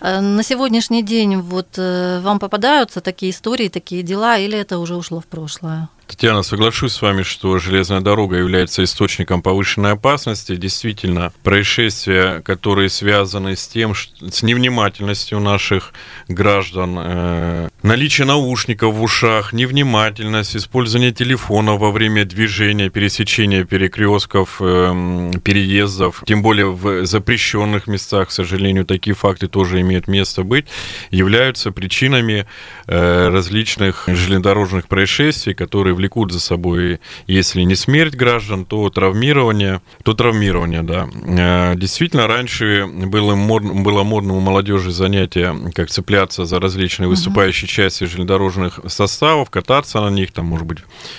Э, 0.00 0.20
На 0.20 0.42
сегодняшний 0.42 1.02
день 1.04 1.36
вот 1.40 1.68
э, 1.76 2.20
вам 2.20 2.38
попадаются 2.40 3.00
такие 3.00 3.30
истории, 3.30 3.68
такие 3.68 4.02
дела, 4.02 4.38
или 4.38 4.58
это 4.58 4.78
уже 4.78 4.96
ушло 4.96 5.20
в 5.20 5.26
прошлое? 5.26 5.88
Татьяна, 6.06 6.42
соглашусь 6.42 6.92
с 6.92 7.02
вами, 7.02 7.22
что 7.22 7.58
железная 7.58 8.00
дорога 8.00 8.36
является 8.36 8.84
источником 8.84 9.42
повышенной 9.42 9.92
опасности. 9.92 10.54
Действительно, 10.54 11.32
происшествия, 11.42 12.42
которые 12.42 12.90
связаны 12.90 13.56
с 13.56 13.66
тем, 13.66 13.94
с 13.94 14.42
невнимательностью 14.42 15.40
наших 15.40 15.92
граждан, 16.28 16.96
э, 16.98 17.68
наличие 17.82 18.24
наушников 18.26 18.94
в 18.94 19.02
ушах, 19.02 19.52
невнимательность, 19.52 20.56
использование 20.56 21.12
телефона 21.12 21.74
во 21.74 21.90
время 21.90 22.24
движения, 22.24 22.88
пересечения 22.88 23.64
перекрестков, 23.64 24.58
э, 24.60 25.32
переездов, 25.42 26.22
тем 26.24 26.40
более 26.40 26.70
в 26.70 27.04
запрещенных 27.04 27.88
местах, 27.88 28.28
к 28.28 28.30
сожалению, 28.32 28.84
такие 28.84 29.14
факты 29.14 29.48
тоже 29.48 29.80
имеют 29.80 30.06
место 30.06 30.44
быть, 30.44 30.66
являются 31.10 31.72
причинами 31.72 32.46
э, 32.86 33.28
различных 33.28 34.04
железнодорожных 34.06 34.86
происшествий, 34.86 35.54
которые 35.54 35.95
влекут 35.96 36.32
за 36.32 36.40
собой, 36.40 37.00
если 37.26 37.62
не 37.62 37.74
смерть 37.74 38.14
граждан, 38.14 38.64
то 38.64 38.88
травмирование, 38.90 39.80
то 40.04 40.14
травмирование, 40.14 40.82
да. 40.82 41.08
Э, 41.26 41.74
действительно, 41.76 42.26
раньше 42.26 42.86
было 42.86 43.34
модно, 43.34 43.74
было 43.74 44.04
модно 44.04 44.34
у 44.34 44.40
молодежи 44.40 44.92
занятие, 44.92 45.54
как 45.74 45.90
цепляться 45.90 46.44
за 46.44 46.60
различные 46.60 47.08
выступающие 47.08 47.68
части 47.68 48.04
железнодорожных 48.04 48.80
составов, 48.86 49.50
кататься 49.50 50.00
на 50.00 50.10
них, 50.10 50.32
там, 50.32 50.46
может 50.46 50.66
быть, 50.66 50.78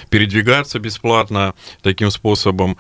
передвигаться 0.10 0.80
бесплатно 0.80 1.54
таким 1.82 2.12
способом. 2.12 2.78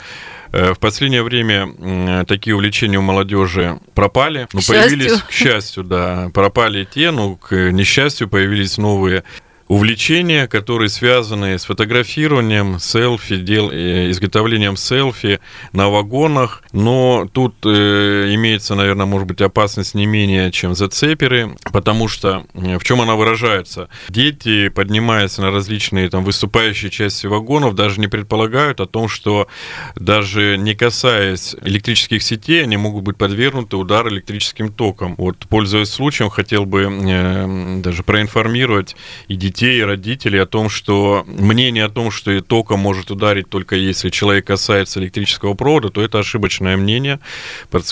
Э, 0.51 0.73
в 0.73 0.79
последнее 0.79 1.23
время 1.23 2.25
такие 2.25 2.55
увлечения 2.55 2.99
у 2.99 3.01
молодежи 3.01 3.79
пропали, 3.93 4.45
к 4.45 4.51
появились, 4.51 5.21
к 5.21 5.31
счастью, 5.31 5.83
да, 5.83 6.29
пропали 6.33 6.87
те, 6.89 7.11
но 7.11 7.35
к 7.35 7.71
несчастью 7.71 8.27
появились 8.27 8.77
новые 8.77 9.23
увлечения, 9.67 10.47
которые 10.47 10.89
связаны 10.89 11.59
с 11.59 11.65
фотографированием, 11.65 12.79
селфи, 12.79 13.37
дел, 13.37 13.69
э, 13.71 14.09
изготовлением 14.11 14.77
селфи 14.77 15.39
на 15.73 15.89
вагонах. 15.89 16.63
Но 16.71 17.27
тут 17.31 17.55
э, 17.65 18.33
имеется, 18.33 18.75
наверное, 18.75 19.05
может 19.05 19.27
быть, 19.27 19.41
опасность 19.41 19.93
не 19.93 20.05
менее, 20.05 20.51
чем 20.51 20.73
зацеперы, 20.73 21.55
потому 21.71 22.07
что 22.07 22.45
э, 22.53 22.77
в 22.77 22.83
чем 22.83 23.01
она 23.01 23.15
выражается? 23.15 23.89
Дети, 24.09 24.69
поднимаясь 24.69 25.37
на 25.37 25.51
различные 25.51 26.09
там 26.09 26.23
выступающие 26.23 26.89
части 26.89 27.27
вагонов, 27.27 27.75
даже 27.75 27.99
не 27.99 28.07
предполагают 28.07 28.79
о 28.79 28.85
том, 28.85 29.09
что 29.09 29.47
даже 29.95 30.57
не 30.57 30.75
касаясь 30.75 31.55
электрических 31.61 32.23
сетей, 32.23 32.63
они 32.63 32.77
могут 32.77 33.03
быть 33.03 33.17
подвергнуты 33.17 33.75
удару 33.75 34.09
электрическим 34.09 34.71
током. 34.71 35.15
Вот, 35.17 35.37
пользуясь 35.49 35.89
случаем, 35.89 36.29
хотел 36.29 36.65
бы 36.65 36.83
э, 36.83 37.81
даже 37.81 38.03
проинформировать 38.03 38.95
и 39.27 39.35
детей, 39.35 39.56
детей 39.57 39.83
родителей 39.83 40.39
о 40.39 40.45
том, 40.45 40.69
что 40.69 41.25
мнение 41.25 41.85
о 41.85 41.89
том, 41.89 42.11
что 42.11 42.31
и 42.31 42.41
током 42.41 42.79
может 42.79 43.09
ударить 43.09 43.49
только 43.49 43.75
если 43.75 44.11
человек 44.11 44.45
касается 44.45 44.99
электрического 44.99 45.55
провода, 45.55 45.89
то 45.89 46.03
это 46.03 46.19
ошибочное 46.19 46.77
мнение, 46.77 47.19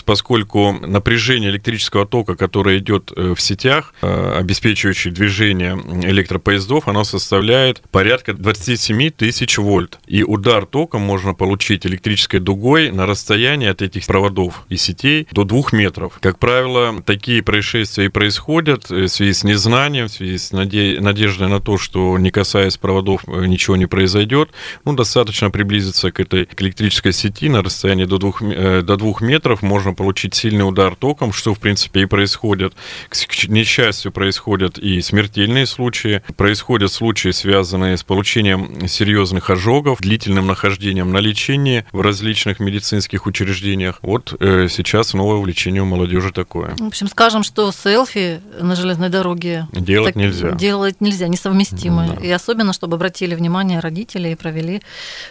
поскольку 0.05 0.73
напряжение 0.73 1.49
электрического 1.49 2.05
тока, 2.05 2.35
которое 2.35 2.77
идет 2.77 3.11
э, 3.15 3.33
в 3.35 3.41
сетях, 3.41 3.95
э, 4.03 4.37
обеспечивающее 4.37 5.11
движение 5.11 5.73
электропоездов, 6.03 6.87
оно 6.87 7.03
составляет 7.03 7.81
порядка 7.89 8.33
27 8.33 9.09
тысяч 9.09 9.57
вольт. 9.57 9.97
И 10.05 10.21
удар 10.23 10.67
током 10.67 11.01
можно 11.01 11.33
получить 11.33 11.87
электрической 11.87 12.39
дугой 12.39 12.91
на 12.91 13.07
расстоянии 13.07 13.67
от 13.67 13.81
этих 13.81 14.05
проводов 14.05 14.65
и 14.69 14.77
сетей 14.77 15.27
до 15.31 15.43
2 15.43 15.63
метров. 15.71 16.19
Как 16.21 16.37
правило, 16.37 17.01
такие 17.03 17.41
происшествия 17.41 18.05
и 18.05 18.09
происходят 18.09 18.91
э, 18.91 19.05
в 19.05 19.07
связи 19.07 19.33
с 19.33 19.43
незнанием, 19.43 20.07
в 20.07 20.11
связи 20.11 20.37
с 20.37 20.51
надеждой 20.51 21.54
на 21.54 21.54
на 21.55 21.61
то, 21.61 21.77
что 21.77 22.17
не 22.17 22.31
касаясь 22.31 22.77
проводов 22.77 23.21
э, 23.27 23.45
ничего 23.45 23.75
не 23.77 23.85
произойдет, 23.85 24.49
ну, 24.83 24.93
достаточно 24.93 25.49
приблизиться 25.49 26.11
к 26.11 26.19
этой 26.19 26.45
к 26.45 26.61
электрической 26.61 27.13
сети 27.13 27.49
на 27.49 27.61
расстоянии 27.63 28.05
до 28.05 28.17
двух, 28.17 28.41
э, 28.41 28.81
до 28.81 28.97
двух 28.97 29.21
метров, 29.21 29.61
можно 29.61 29.93
получить 29.93 30.35
сильный 30.35 30.67
удар 30.67 30.95
током, 30.95 31.31
что, 31.31 31.53
в 31.53 31.59
принципе, 31.59 32.01
и 32.01 32.05
происходит. 32.05 32.73
К 33.09 33.47
несчастью, 33.47 34.11
происходят 34.11 34.77
и 34.77 35.01
смертельные 35.01 35.65
случаи, 35.65 36.21
происходят 36.35 36.91
случаи, 36.91 37.31
связанные 37.31 37.97
с 37.97 38.03
получением 38.03 38.87
серьезных 38.87 39.49
ожогов, 39.49 40.01
длительным 40.01 40.47
нахождением 40.47 41.11
на 41.11 41.19
лечении 41.19 41.85
в 41.91 42.01
различных 42.01 42.59
медицинских 42.59 43.25
учреждениях. 43.25 43.99
Вот 44.01 44.35
э, 44.39 44.67
сейчас 44.69 45.13
новое 45.13 45.37
увлечение 45.37 45.81
у 45.81 45.85
молодежи 45.85 46.31
такое. 46.31 46.75
В 46.77 46.87
общем, 46.87 47.07
скажем, 47.07 47.43
что 47.43 47.71
селфи 47.71 48.41
на 48.59 48.75
железной 48.75 49.09
дороге 49.09 49.67
делать 49.71 50.15
нельзя. 50.15 50.51
Делать 50.51 50.99
нельзя, 50.99 51.27
не 51.27 51.37
совместимы. 51.45 52.07
Да. 52.07 52.25
И 52.25 52.31
особенно, 52.31 52.73
чтобы 52.73 52.95
обратили 52.95 53.35
внимание 53.35 53.79
родители 53.79 54.29
и 54.29 54.35
провели 54.35 54.81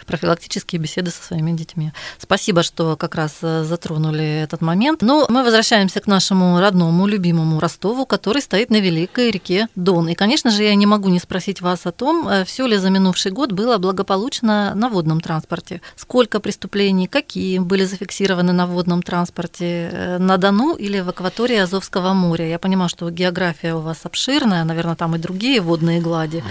профилактические 0.07 0.81
беседы 0.81 1.11
со 1.11 1.23
своими 1.23 1.53
детьми. 1.53 1.91
Спасибо, 2.19 2.63
что 2.63 2.97
как 2.97 3.17
раз 3.17 3.39
э, 3.43 3.65
затронули 3.65 4.25
этот 4.45 4.61
момент. 4.63 5.03
Но 5.03 5.27
мы 5.29 5.43
возвращаемся 5.43 6.01
к 6.01 6.07
нашему 6.07 6.61
родному, 6.61 7.07
любимому 7.09 7.59
Ростову, 7.59 8.07
который 8.07 8.43
стоит 8.43 8.71
на 8.71 8.81
великой 8.81 9.33
реке 9.33 9.67
Дон. 9.75 10.09
И, 10.09 10.15
конечно 10.15 10.51
же, 10.51 10.63
я 10.63 10.75
не 10.77 10.87
могу 10.87 11.09
не 11.09 11.19
спросить 11.19 11.61
вас 11.61 11.87
о 11.87 11.91
том, 11.91 12.29
э, 12.29 12.45
все 12.45 12.67
ли 12.67 12.77
за 12.77 12.91
минувший 12.91 13.33
год 13.33 13.51
было 13.51 13.79
благополучно 13.79 14.73
на 14.77 14.89
водном 14.89 15.21
транспорте. 15.21 15.81
Сколько 15.97 16.39
преступлений, 16.39 17.09
какие 17.09 17.59
были 17.59 17.85
зафиксированы 17.85 18.53
на 18.53 18.67
водном 18.67 19.03
транспорте 19.03 19.91
э, 19.93 20.19
на 20.19 20.37
Дону 20.37 20.77
или 20.77 21.01
в 21.01 21.09
акватории 21.09 21.57
Азовского 21.57 22.13
моря. 22.13 22.47
Я 22.47 22.59
понимаю, 22.59 22.89
что 22.89 23.11
география 23.11 23.75
у 23.75 23.81
вас 23.81 24.01
обширная, 24.05 24.65
наверное, 24.65 24.95
там 24.95 25.17
и 25.17 25.19
другие 25.19 25.61
водные 25.61 26.04
глади. 26.05 26.45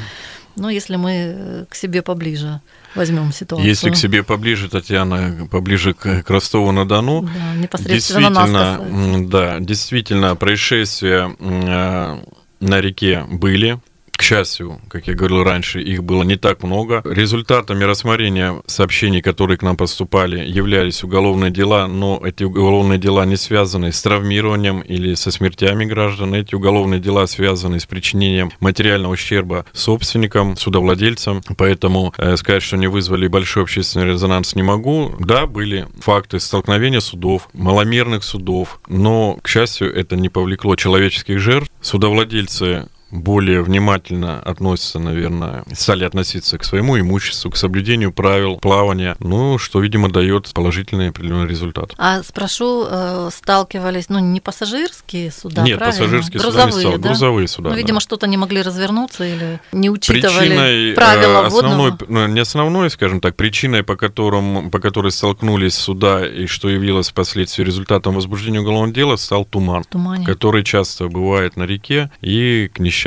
Но 0.56 0.70
если 0.70 0.98
мы 0.98 1.12
э, 1.12 1.66
к 1.70 1.76
себе 1.76 2.02
поближе 2.02 2.62
возьмем 2.96 3.32
ситуацию. 3.32 3.68
Если 3.68 3.90
к 3.90 3.96
себе 3.96 4.24
поближе, 4.24 4.70
Татьяна, 4.70 5.48
поближе 5.50 5.94
к, 5.94 6.24
к 6.24 6.30
Ростову-на-Дону, 6.30 7.24
да, 7.24 7.56
непосредственно 7.56 8.30
действительно, 8.30 8.78
нас 8.78 9.30
да, 9.30 9.60
действительно, 9.60 10.36
происшествия 10.36 11.36
э, 11.40 12.24
на 12.60 12.82
реке 12.82 13.26
были, 13.30 13.80
к 14.16 14.22
счастью, 14.22 14.80
как 14.90 15.08
я 15.08 15.16
говорил 15.16 15.44
раньше, 15.44 15.82
их 15.82 16.04
было 16.04 16.24
не 16.24 16.36
так 16.36 16.64
много. 16.64 17.02
Результатами 17.04 17.84
рассмотрения 17.84 18.62
сообщений, 18.68 19.22
которые 19.22 19.58
к 19.58 19.64
нам 19.64 19.76
поступали, 19.76 20.40
являлись 20.46 21.04
уголовные 21.04 21.52
дела, 21.52 21.88
но 21.88 22.22
эти 22.24 22.44
уголовные 22.44 23.00
дела 23.00 23.26
не 23.26 23.36
связаны 23.36 23.92
с 23.92 24.02
травмированием 24.02 24.82
или 24.82 25.16
со 25.16 25.32
смертями 25.32 25.86
граждан. 25.86 26.36
Эти 26.36 26.56
уголовные 26.56 27.00
дела 27.00 27.26
связаны 27.28 27.80
с 27.80 27.86
причинением 27.86 28.52
материального 28.60 29.14
ущерба 29.14 29.66
собственникам, 29.74 30.58
судовладельцам. 30.58 31.42
Поэтому 31.58 32.14
э, 32.18 32.38
сказать, 32.38 32.64
что 32.64 32.78
не 32.78 32.88
вызвали 32.88 33.28
большой 33.28 33.64
общественный 33.64 34.08
резонанс 34.08 34.56
не 34.56 34.64
могу. 34.64 35.14
Да, 35.20 35.48
были 35.48 35.88
факты 36.00 36.40
столкновения 36.40 37.00
судов, 37.00 37.50
маломерных 37.54 38.24
судов, 38.24 38.80
но, 38.88 39.40
к 39.42 39.48
счастью, 39.48 39.94
это 39.94 40.16
не 40.16 40.30
повлекло 40.30 40.76
человеческих 40.76 41.40
жертв. 41.40 41.72
Судовладельцы 41.82 42.88
более 43.14 43.62
внимательно 43.62 44.40
относятся, 44.40 45.00
наверное, 45.00 45.64
стали 45.74 46.04
относиться 46.04 46.58
к 46.58 46.64
своему 46.64 47.00
имуществу, 47.00 47.52
к 47.52 47.58
соблюдению 47.58 48.12
правил 48.12 48.58
плавания, 48.58 49.16
ну, 49.20 49.58
что, 49.58 49.80
видимо, 49.80 50.12
дает 50.12 50.52
положительный 50.54 51.10
определенный 51.10 51.48
результат. 51.48 51.94
А 51.98 52.24
спрошу, 52.24 52.86
э, 52.90 53.30
сталкивались, 53.32 54.10
ну, 54.10 54.20
не 54.20 54.40
пассажирские 54.40 55.32
суда, 55.32 55.62
Нет, 55.62 55.78
правильно? 55.78 56.00
пассажирские 56.00 56.42
грузовые, 56.42 56.72
суда 56.72 56.76
не 56.76 56.82
стал, 56.82 57.00
да? 57.00 57.10
грузовые 57.10 57.48
суда. 57.48 57.70
Ну, 57.70 57.76
видимо, 57.76 57.98
да. 57.98 58.02
что-то 58.02 58.28
не 58.28 58.38
могли 58.38 58.62
развернуться 58.62 59.24
или 59.24 59.60
не 59.72 59.90
учитывали 59.90 60.48
Причиной, 60.48 60.94
правила 60.94 61.44
э, 61.44 61.48
основной, 61.48 61.92
водного. 61.92 62.12
ну, 62.12 62.28
не 62.28 62.40
основной, 62.40 62.90
скажем 62.90 63.22
так, 63.22 63.36
причиной, 63.36 63.84
по, 63.84 63.96
которым, 63.96 64.72
по 64.72 64.80
которой 64.80 65.12
столкнулись 65.12 65.76
суда 65.76 66.26
и 66.26 66.48
что 66.48 66.70
явилось 66.70 67.10
впоследствии 67.10 67.64
результатом 67.64 68.16
возбуждения 68.16 68.60
уголовного 68.60 68.94
дела, 68.94 69.16
стал 69.18 69.46
туман, 69.46 69.84
Тумане. 69.84 70.26
который 70.26 70.64
часто 70.64 71.08
бывает 71.08 71.58
на 71.58 71.64
реке 71.64 72.12
и, 72.22 72.70
к 72.74 72.80
несчастью, 72.80 73.03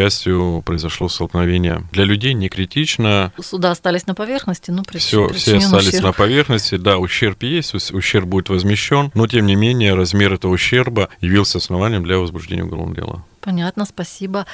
произошло 0.64 1.08
столкновение. 1.08 1.82
Для 1.92 2.04
людей 2.04 2.34
не 2.34 2.48
критично. 2.48 3.32
Суда 3.42 3.70
остались 3.70 4.06
на 4.06 4.14
поверхности, 4.14 4.70
ну, 4.70 4.82
прич- 4.82 4.98
Все, 4.98 5.28
все 5.30 5.56
остались 5.58 5.88
ущерб. 5.88 6.04
на 6.04 6.12
поверхности. 6.12 6.76
Да, 6.76 6.98
ущерб 6.98 7.42
есть, 7.42 7.74
ущерб 7.74 8.26
будет 8.26 8.48
возмещен, 8.48 9.10
но 9.14 9.26
тем 9.26 9.46
не 9.46 9.56
менее 9.56 9.94
размер 9.94 10.34
этого 10.34 10.52
ущерба 10.52 11.08
явился 11.20 11.58
основанием 11.58 12.04
для 12.04 12.18
возбуждения 12.18 12.64
уголовного 12.64 12.96
дела. 12.96 13.24
Понятно, 13.40 13.84
спасибо. 13.84 14.44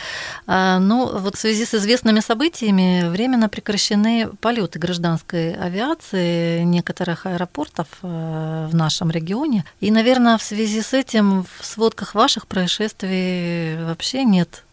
А, 0.46 0.78
Ну, 0.78 1.18
вот 1.18 1.36
в 1.36 1.38
связи 1.38 1.64
с 1.64 1.72
известными 1.74 2.20
событиями 2.20 3.08
временно 3.08 3.48
прекращены 3.48 4.28
полеты 4.40 4.78
гражданской 4.78 5.54
авиации 5.54 6.62
некоторых 6.62 7.24
аэропортов 7.24 7.86
э, 8.02 8.68
в 8.70 8.74
нашем 8.74 9.10
регионе. 9.10 9.64
И, 9.80 9.90
наверное, 9.90 10.36
в 10.36 10.42
связи 10.42 10.82
с 10.82 10.92
этим 10.92 11.44
в 11.58 11.64
сводках 11.64 12.14
ваших 12.14 12.46
происшествий 12.46 13.82
вообще 13.84 14.24
нет 14.24 14.64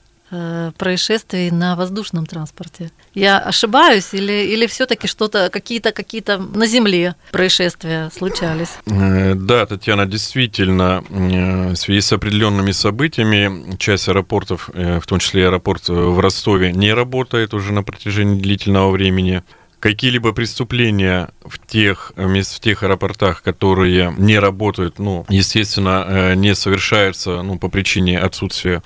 происшествий 0.77 1.51
на 1.51 1.75
воздушном 1.75 2.25
транспорте. 2.25 2.91
Я 3.13 3.39
ошибаюсь 3.39 4.13
или, 4.13 4.53
или 4.53 4.67
все-таки 4.67 5.07
что-то, 5.07 5.49
какие-то 5.49 5.91
какие-то 5.91 6.37
на 6.37 6.67
земле 6.67 7.15
происшествия 7.31 8.09
случались? 8.15 8.69
Э, 8.85 9.33
Да, 9.35 9.65
Татьяна, 9.65 10.05
действительно, 10.05 11.03
э, 11.09 11.71
в 11.71 11.75
связи 11.75 12.01
с 12.01 12.13
определенными 12.13 12.71
событиями 12.71 13.75
часть 13.77 14.07
аэропортов, 14.07 14.69
э, 14.73 14.99
в 14.99 15.07
том 15.07 15.19
числе 15.19 15.47
аэропорт 15.47 15.89
э, 15.89 15.93
в 15.93 16.19
Ростове, 16.19 16.71
не 16.71 16.93
работает 16.93 17.53
уже 17.53 17.73
на 17.73 17.83
протяжении 17.83 18.39
длительного 18.39 18.91
времени. 18.91 19.43
Какие-либо 19.79 20.33
преступления 20.33 21.29
в 21.43 21.59
тех, 21.65 22.13
в 22.15 22.59
тех 22.59 22.83
аэропортах, 22.83 23.41
которые 23.41 24.13
не 24.17 24.37
работают, 24.39 24.99
ну, 24.99 25.25
естественно, 25.29 26.05
э, 26.07 26.35
не 26.35 26.55
совершаются 26.55 27.41
ну, 27.41 27.57
по 27.57 27.69
причине 27.69 28.19
отсутствия 28.19 28.83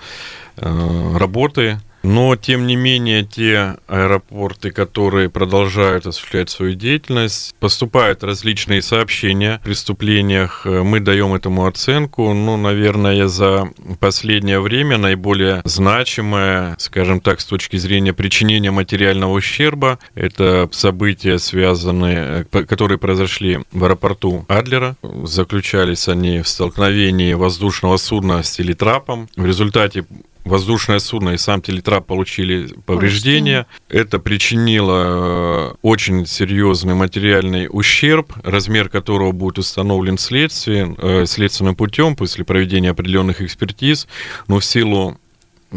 э, 0.57 1.17
работы, 1.17 1.79
но, 2.03 2.35
тем 2.35 2.67
не 2.67 2.75
менее, 2.75 3.23
те 3.23 3.77
аэропорты, 3.87 4.71
которые 4.71 5.29
продолжают 5.29 6.05
осуществлять 6.05 6.49
свою 6.49 6.75
деятельность, 6.75 7.55
поступают 7.59 8.23
различные 8.23 8.81
сообщения 8.81 9.55
о 9.55 9.59
преступлениях. 9.59 10.65
Мы 10.65 10.99
даем 10.99 11.33
этому 11.33 11.65
оценку. 11.65 12.33
Ну, 12.33 12.57
наверное, 12.57 13.27
за 13.27 13.69
последнее 13.99 14.59
время 14.59 14.97
наиболее 14.97 15.61
значимое, 15.63 16.75
скажем 16.79 17.21
так, 17.21 17.39
с 17.39 17.45
точки 17.45 17.77
зрения 17.77 18.13
причинения 18.13 18.71
материального 18.71 19.31
ущерба, 19.33 19.99
это 20.15 20.69
события, 20.71 21.39
связанные, 21.39 22.45
которые 22.45 22.97
произошли 22.97 23.59
в 23.71 23.83
аэропорту 23.85 24.45
Адлера. 24.47 24.95
Заключались 25.23 26.07
они 26.07 26.41
в 26.41 26.47
столкновении 26.47 27.33
воздушного 27.33 27.97
судна 27.97 28.43
с 28.43 28.51
телетрапом. 28.51 29.29
В 29.35 29.45
результате 29.45 30.05
воздушное 30.45 30.99
судно 30.99 31.31
и 31.31 31.37
сам 31.37 31.61
телетрап 31.61 32.05
получили 32.05 32.69
повреждения. 32.85 33.65
Это 33.89 34.19
причинило 34.19 35.71
э, 35.71 35.75
очень 35.81 36.25
серьезный 36.25 36.95
материальный 36.95 37.67
ущерб, 37.69 38.33
размер 38.43 38.89
которого 38.89 39.31
будет 39.31 39.59
установлен 39.59 40.17
следствием, 40.17 40.97
э, 41.01 41.25
следственным 41.25 41.75
путем 41.75 42.15
после 42.15 42.43
проведения 42.43 42.91
определенных 42.91 43.41
экспертиз. 43.41 44.07
Но 44.47 44.59
в 44.59 44.65
силу 44.65 45.17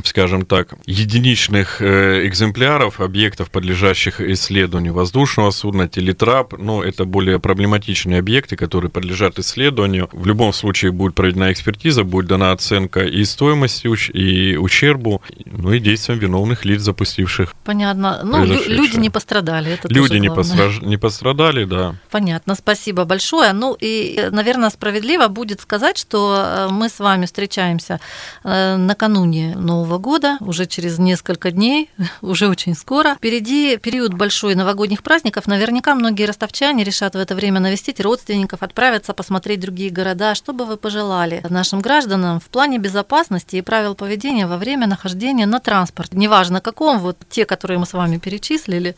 скажем 0.04 0.44
так, 0.44 0.74
единичных 0.86 1.80
э, 1.80 2.26
экземпляров 2.26 3.00
объектов, 3.00 3.50
подлежащих 3.50 4.20
исследованию 4.20 4.92
воздушного 4.94 5.50
судна, 5.50 5.88
телетрап, 5.88 6.58
но 6.58 6.82
это 6.82 7.04
более 7.04 7.38
проблематичные 7.38 8.18
объекты, 8.18 8.56
которые 8.56 8.90
подлежат 8.90 9.38
исследованию. 9.38 10.08
В 10.12 10.26
любом 10.26 10.52
случае 10.52 10.92
будет 10.92 11.14
проведена 11.14 11.52
экспертиза, 11.52 12.04
будет 12.04 12.26
дана 12.26 12.52
оценка 12.52 13.00
и 13.00 13.24
стоимости, 13.24 13.86
и 14.12 14.56
ущербу, 14.56 15.22
ну 15.44 15.72
и 15.72 15.78
действиям 15.78 16.18
виновных 16.18 16.64
лиц, 16.64 16.82
запустивших. 16.82 17.54
Понятно. 17.64 18.20
Ну, 18.24 18.44
люди 18.44 18.96
не 18.96 19.10
пострадали. 19.10 19.72
Это 19.72 19.88
люди 19.88 20.16
не, 20.16 20.30
посраж... 20.30 20.80
не 20.82 20.96
пострадали, 20.96 21.64
да. 21.64 21.94
Понятно, 22.10 22.54
спасибо 22.54 23.04
большое. 23.04 23.52
Ну 23.52 23.76
и, 23.78 24.28
наверное, 24.30 24.70
справедливо 24.70 25.28
будет 25.28 25.60
сказать, 25.60 25.98
что 25.98 26.36
э, 26.36 26.68
мы 26.70 26.88
с 26.88 26.98
вами 26.98 27.26
встречаемся 27.26 28.00
э, 28.44 28.76
накануне 28.76 29.54
Нового 29.56 29.85
Нового 29.86 29.98
года, 29.98 30.36
уже 30.40 30.66
через 30.66 30.98
несколько 30.98 31.52
дней, 31.52 31.90
уже 32.20 32.48
очень 32.48 32.74
скоро. 32.74 33.14
Впереди 33.14 33.76
период 33.76 34.14
большой 34.14 34.56
новогодних 34.56 35.04
праздников. 35.04 35.46
Наверняка 35.46 35.94
многие 35.94 36.24
ростовчане 36.24 36.82
решат 36.82 37.14
в 37.14 37.18
это 37.18 37.36
время 37.36 37.60
навестить 37.60 38.00
родственников, 38.00 38.64
отправиться 38.64 39.14
посмотреть 39.14 39.60
другие 39.60 39.90
города. 39.90 40.34
Что 40.34 40.52
бы 40.52 40.64
вы 40.64 40.76
пожелали 40.76 41.40
нашим 41.48 41.82
гражданам 41.82 42.40
в 42.40 42.46
плане 42.46 42.78
безопасности 42.78 43.54
и 43.54 43.62
правил 43.62 43.94
поведения 43.94 44.48
во 44.48 44.56
время 44.56 44.88
нахождения 44.88 45.46
на 45.46 45.60
транспорте? 45.60 46.16
Неважно 46.16 46.60
каком, 46.60 46.98
вот 46.98 47.16
те, 47.30 47.44
которые 47.44 47.78
мы 47.78 47.86
с 47.86 47.92
вами 47.92 48.18
перечислили, 48.18 48.96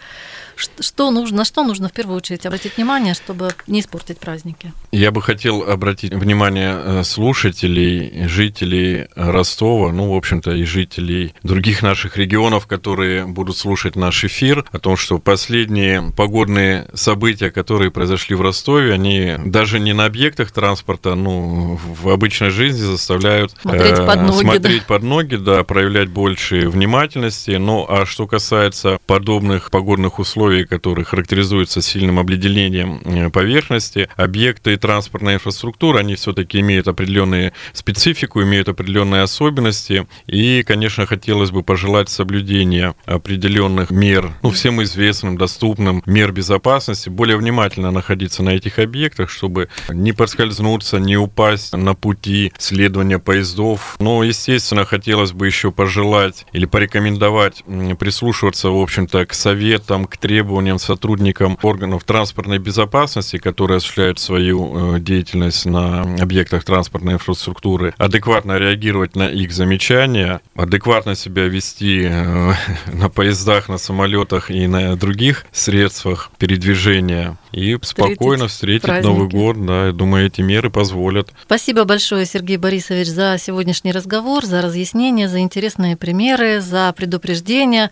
что 0.59 1.11
нужно, 1.11 1.39
на 1.39 1.45
что 1.45 1.65
нужно 1.65 1.89
в 1.89 1.93
первую 1.93 2.17
очередь 2.17 2.47
обратить 2.47 2.77
внимание, 2.77 3.15
чтобы 3.15 3.51
не 3.67 3.81
испортить 3.81 4.19
праздники? 4.19 4.73
Я 4.93 5.11
бы 5.11 5.23
хотел 5.23 5.63
обратить 5.63 6.13
внимание 6.13 6.75
э, 6.77 7.05
слушателей, 7.05 8.27
жителей 8.29 9.09
Ростова, 9.15 9.93
ну, 9.93 10.13
в 10.13 10.17
общем-то, 10.17 10.53
и 10.53 10.65
жителей 10.65 11.35
других 11.43 11.83
наших 11.83 12.17
регионов, 12.17 12.67
которые 12.67 13.27
будут 13.27 13.57
слушать 13.57 13.97
наш 13.97 14.25
эфир, 14.25 14.65
о 14.73 14.79
том, 14.79 14.97
что 14.97 15.19
последние 15.19 16.13
погодные 16.17 16.89
события, 16.95 17.51
которые 17.51 17.91
произошли 17.91 18.35
в 18.35 18.41
Ростове, 18.41 18.93
они 18.93 19.35
даже 19.45 19.79
не 19.79 19.93
на 19.93 20.07
объектах 20.07 20.51
транспорта, 20.51 21.15
ну, 21.15 21.79
в 22.03 22.09
обычной 22.09 22.51
жизни 22.51 22.81
заставляют 22.81 23.53
смотреть, 23.61 23.99
э, 23.99 24.07
под, 24.07 24.23
ноги, 24.23 24.41
смотреть 24.41 24.81
да. 24.81 24.87
под 24.87 25.03
ноги, 25.03 25.37
да, 25.37 25.65
проявлять 25.65 26.09
больше 26.09 26.69
внимательности. 26.69 27.53
Ну, 27.53 27.87
а 27.89 28.07
что 28.07 28.27
касается 28.27 28.99
подобных 29.07 29.71
погодных 29.71 30.19
условий, 30.19 30.48
которые 30.65 31.05
характеризуются 31.05 31.83
сильным 31.83 32.19
обледенением 32.19 33.01
э, 33.05 33.31
поверхности, 33.31 34.09
объекты 34.17 34.77
транспортной 34.77 35.35
инфраструктуры, 35.35 35.99
они 35.99 36.15
все-таки 36.15 36.61
имеют 36.61 36.89
определенные 36.89 37.53
специфику, 37.73 38.43
имеют 38.43 38.69
определенные 38.69 39.23
особенности, 39.23 40.07
и 40.27 40.63
конечно, 40.63 41.07
хотелось 41.07 41.51
бы 41.51 41.63
пожелать 41.63 42.09
соблюдения 42.09 42.95
определенных 43.07 43.91
мер, 43.91 44.33
ну, 44.43 44.51
всем 44.51 44.83
известным, 44.83 45.37
доступным, 45.37 46.03
мер 46.07 46.33
безопасности, 46.33 47.09
более 47.09 47.37
внимательно 47.37 47.91
находиться 47.91 48.43
на 48.43 48.51
этих 48.51 48.79
объектах, 48.79 49.31
чтобы 49.31 49.69
не 49.89 50.13
подскользнуться, 50.13 50.99
не 50.99 51.17
упасть 51.17 51.73
на 51.75 51.95
пути 51.95 52.53
следования 52.59 53.19
поездов. 53.19 53.97
Но, 53.99 54.23
естественно, 54.25 54.85
хотелось 54.85 55.33
бы 55.33 55.47
еще 55.47 55.71
пожелать 55.73 56.47
или 56.53 56.67
порекомендовать 56.67 57.65
прислушиваться, 57.99 58.71
в 58.71 58.81
общем-то, 58.81 59.27
к 59.27 59.35
советам, 59.35 60.07
к 60.07 60.17
требованиям 60.17 60.38
сотрудникам 60.79 61.59
органов 61.63 62.05
транспортной 62.05 62.59
безопасности, 62.59 63.39
которые 63.39 63.79
осуществляют 63.79 64.19
свою 64.19 64.97
э, 64.97 65.01
деятельность 65.01 65.67
на 65.67 66.03
объектах 66.21 66.65
транспортной 66.65 67.15
инфраструктуры, 67.15 67.95
адекватно 67.99 68.59
реагировать 68.59 69.17
на 69.17 69.29
их 69.29 69.53
замечания, 69.53 70.41
адекватно 70.55 71.15
себя 71.15 71.45
вести 71.45 72.07
э, 72.11 72.53
на 72.93 73.09
поездах, 73.09 73.69
на 73.69 73.79
самолетах 73.79 74.51
и 74.51 74.67
на 74.67 74.97
других 74.97 75.47
средствах 75.53 76.31
передвижения 76.39 77.37
и 77.53 77.77
спокойно 77.83 78.49
встретить 78.49 78.83
праздники. 78.83 79.07
Новый 79.07 79.29
год. 79.29 79.65
Да, 79.65 79.87
я 79.87 79.93
думаю, 79.93 80.27
эти 80.27 80.41
меры 80.41 80.71
позволят. 80.71 81.33
Спасибо 81.45 81.85
большое, 81.85 82.27
Сергей 82.27 82.57
Борисович, 82.57 83.09
за 83.09 83.37
сегодняшний 83.39 83.93
разговор, 83.93 84.45
за 84.45 84.63
разъяснение, 84.63 85.29
за 85.29 85.41
интересные 85.41 85.97
примеры, 85.97 86.61
за 86.61 86.93
предупреждения. 86.97 87.91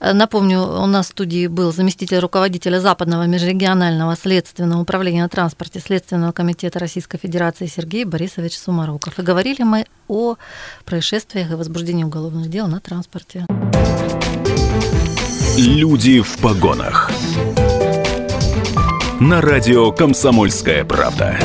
Напомню, 0.00 0.62
у 0.62 0.86
нас 0.86 1.06
в 1.06 1.10
студии 1.10 1.46
был 1.46 1.72
заместитель 1.84 2.18
руководителя 2.18 2.80
Западного 2.80 3.26
межрегионального 3.26 4.16
следственного 4.16 4.80
управления 4.80 5.20
на 5.20 5.28
транспорте 5.28 5.80
Следственного 5.80 6.32
комитета 6.32 6.78
Российской 6.78 7.18
Федерации 7.18 7.66
Сергей 7.66 8.06
Борисович 8.06 8.56
Сумароков. 8.56 9.18
И 9.18 9.22
говорили 9.22 9.64
мы 9.64 9.84
о 10.08 10.36
происшествиях 10.86 11.50
и 11.50 11.54
возбуждении 11.54 12.04
уголовных 12.04 12.48
дел 12.48 12.68
на 12.68 12.80
транспорте. 12.80 13.44
Люди 15.58 16.22
в 16.22 16.38
погонах. 16.38 17.10
На 19.20 19.42
радио 19.42 19.92
«Комсомольская 19.92 20.86
правда». 20.86 21.38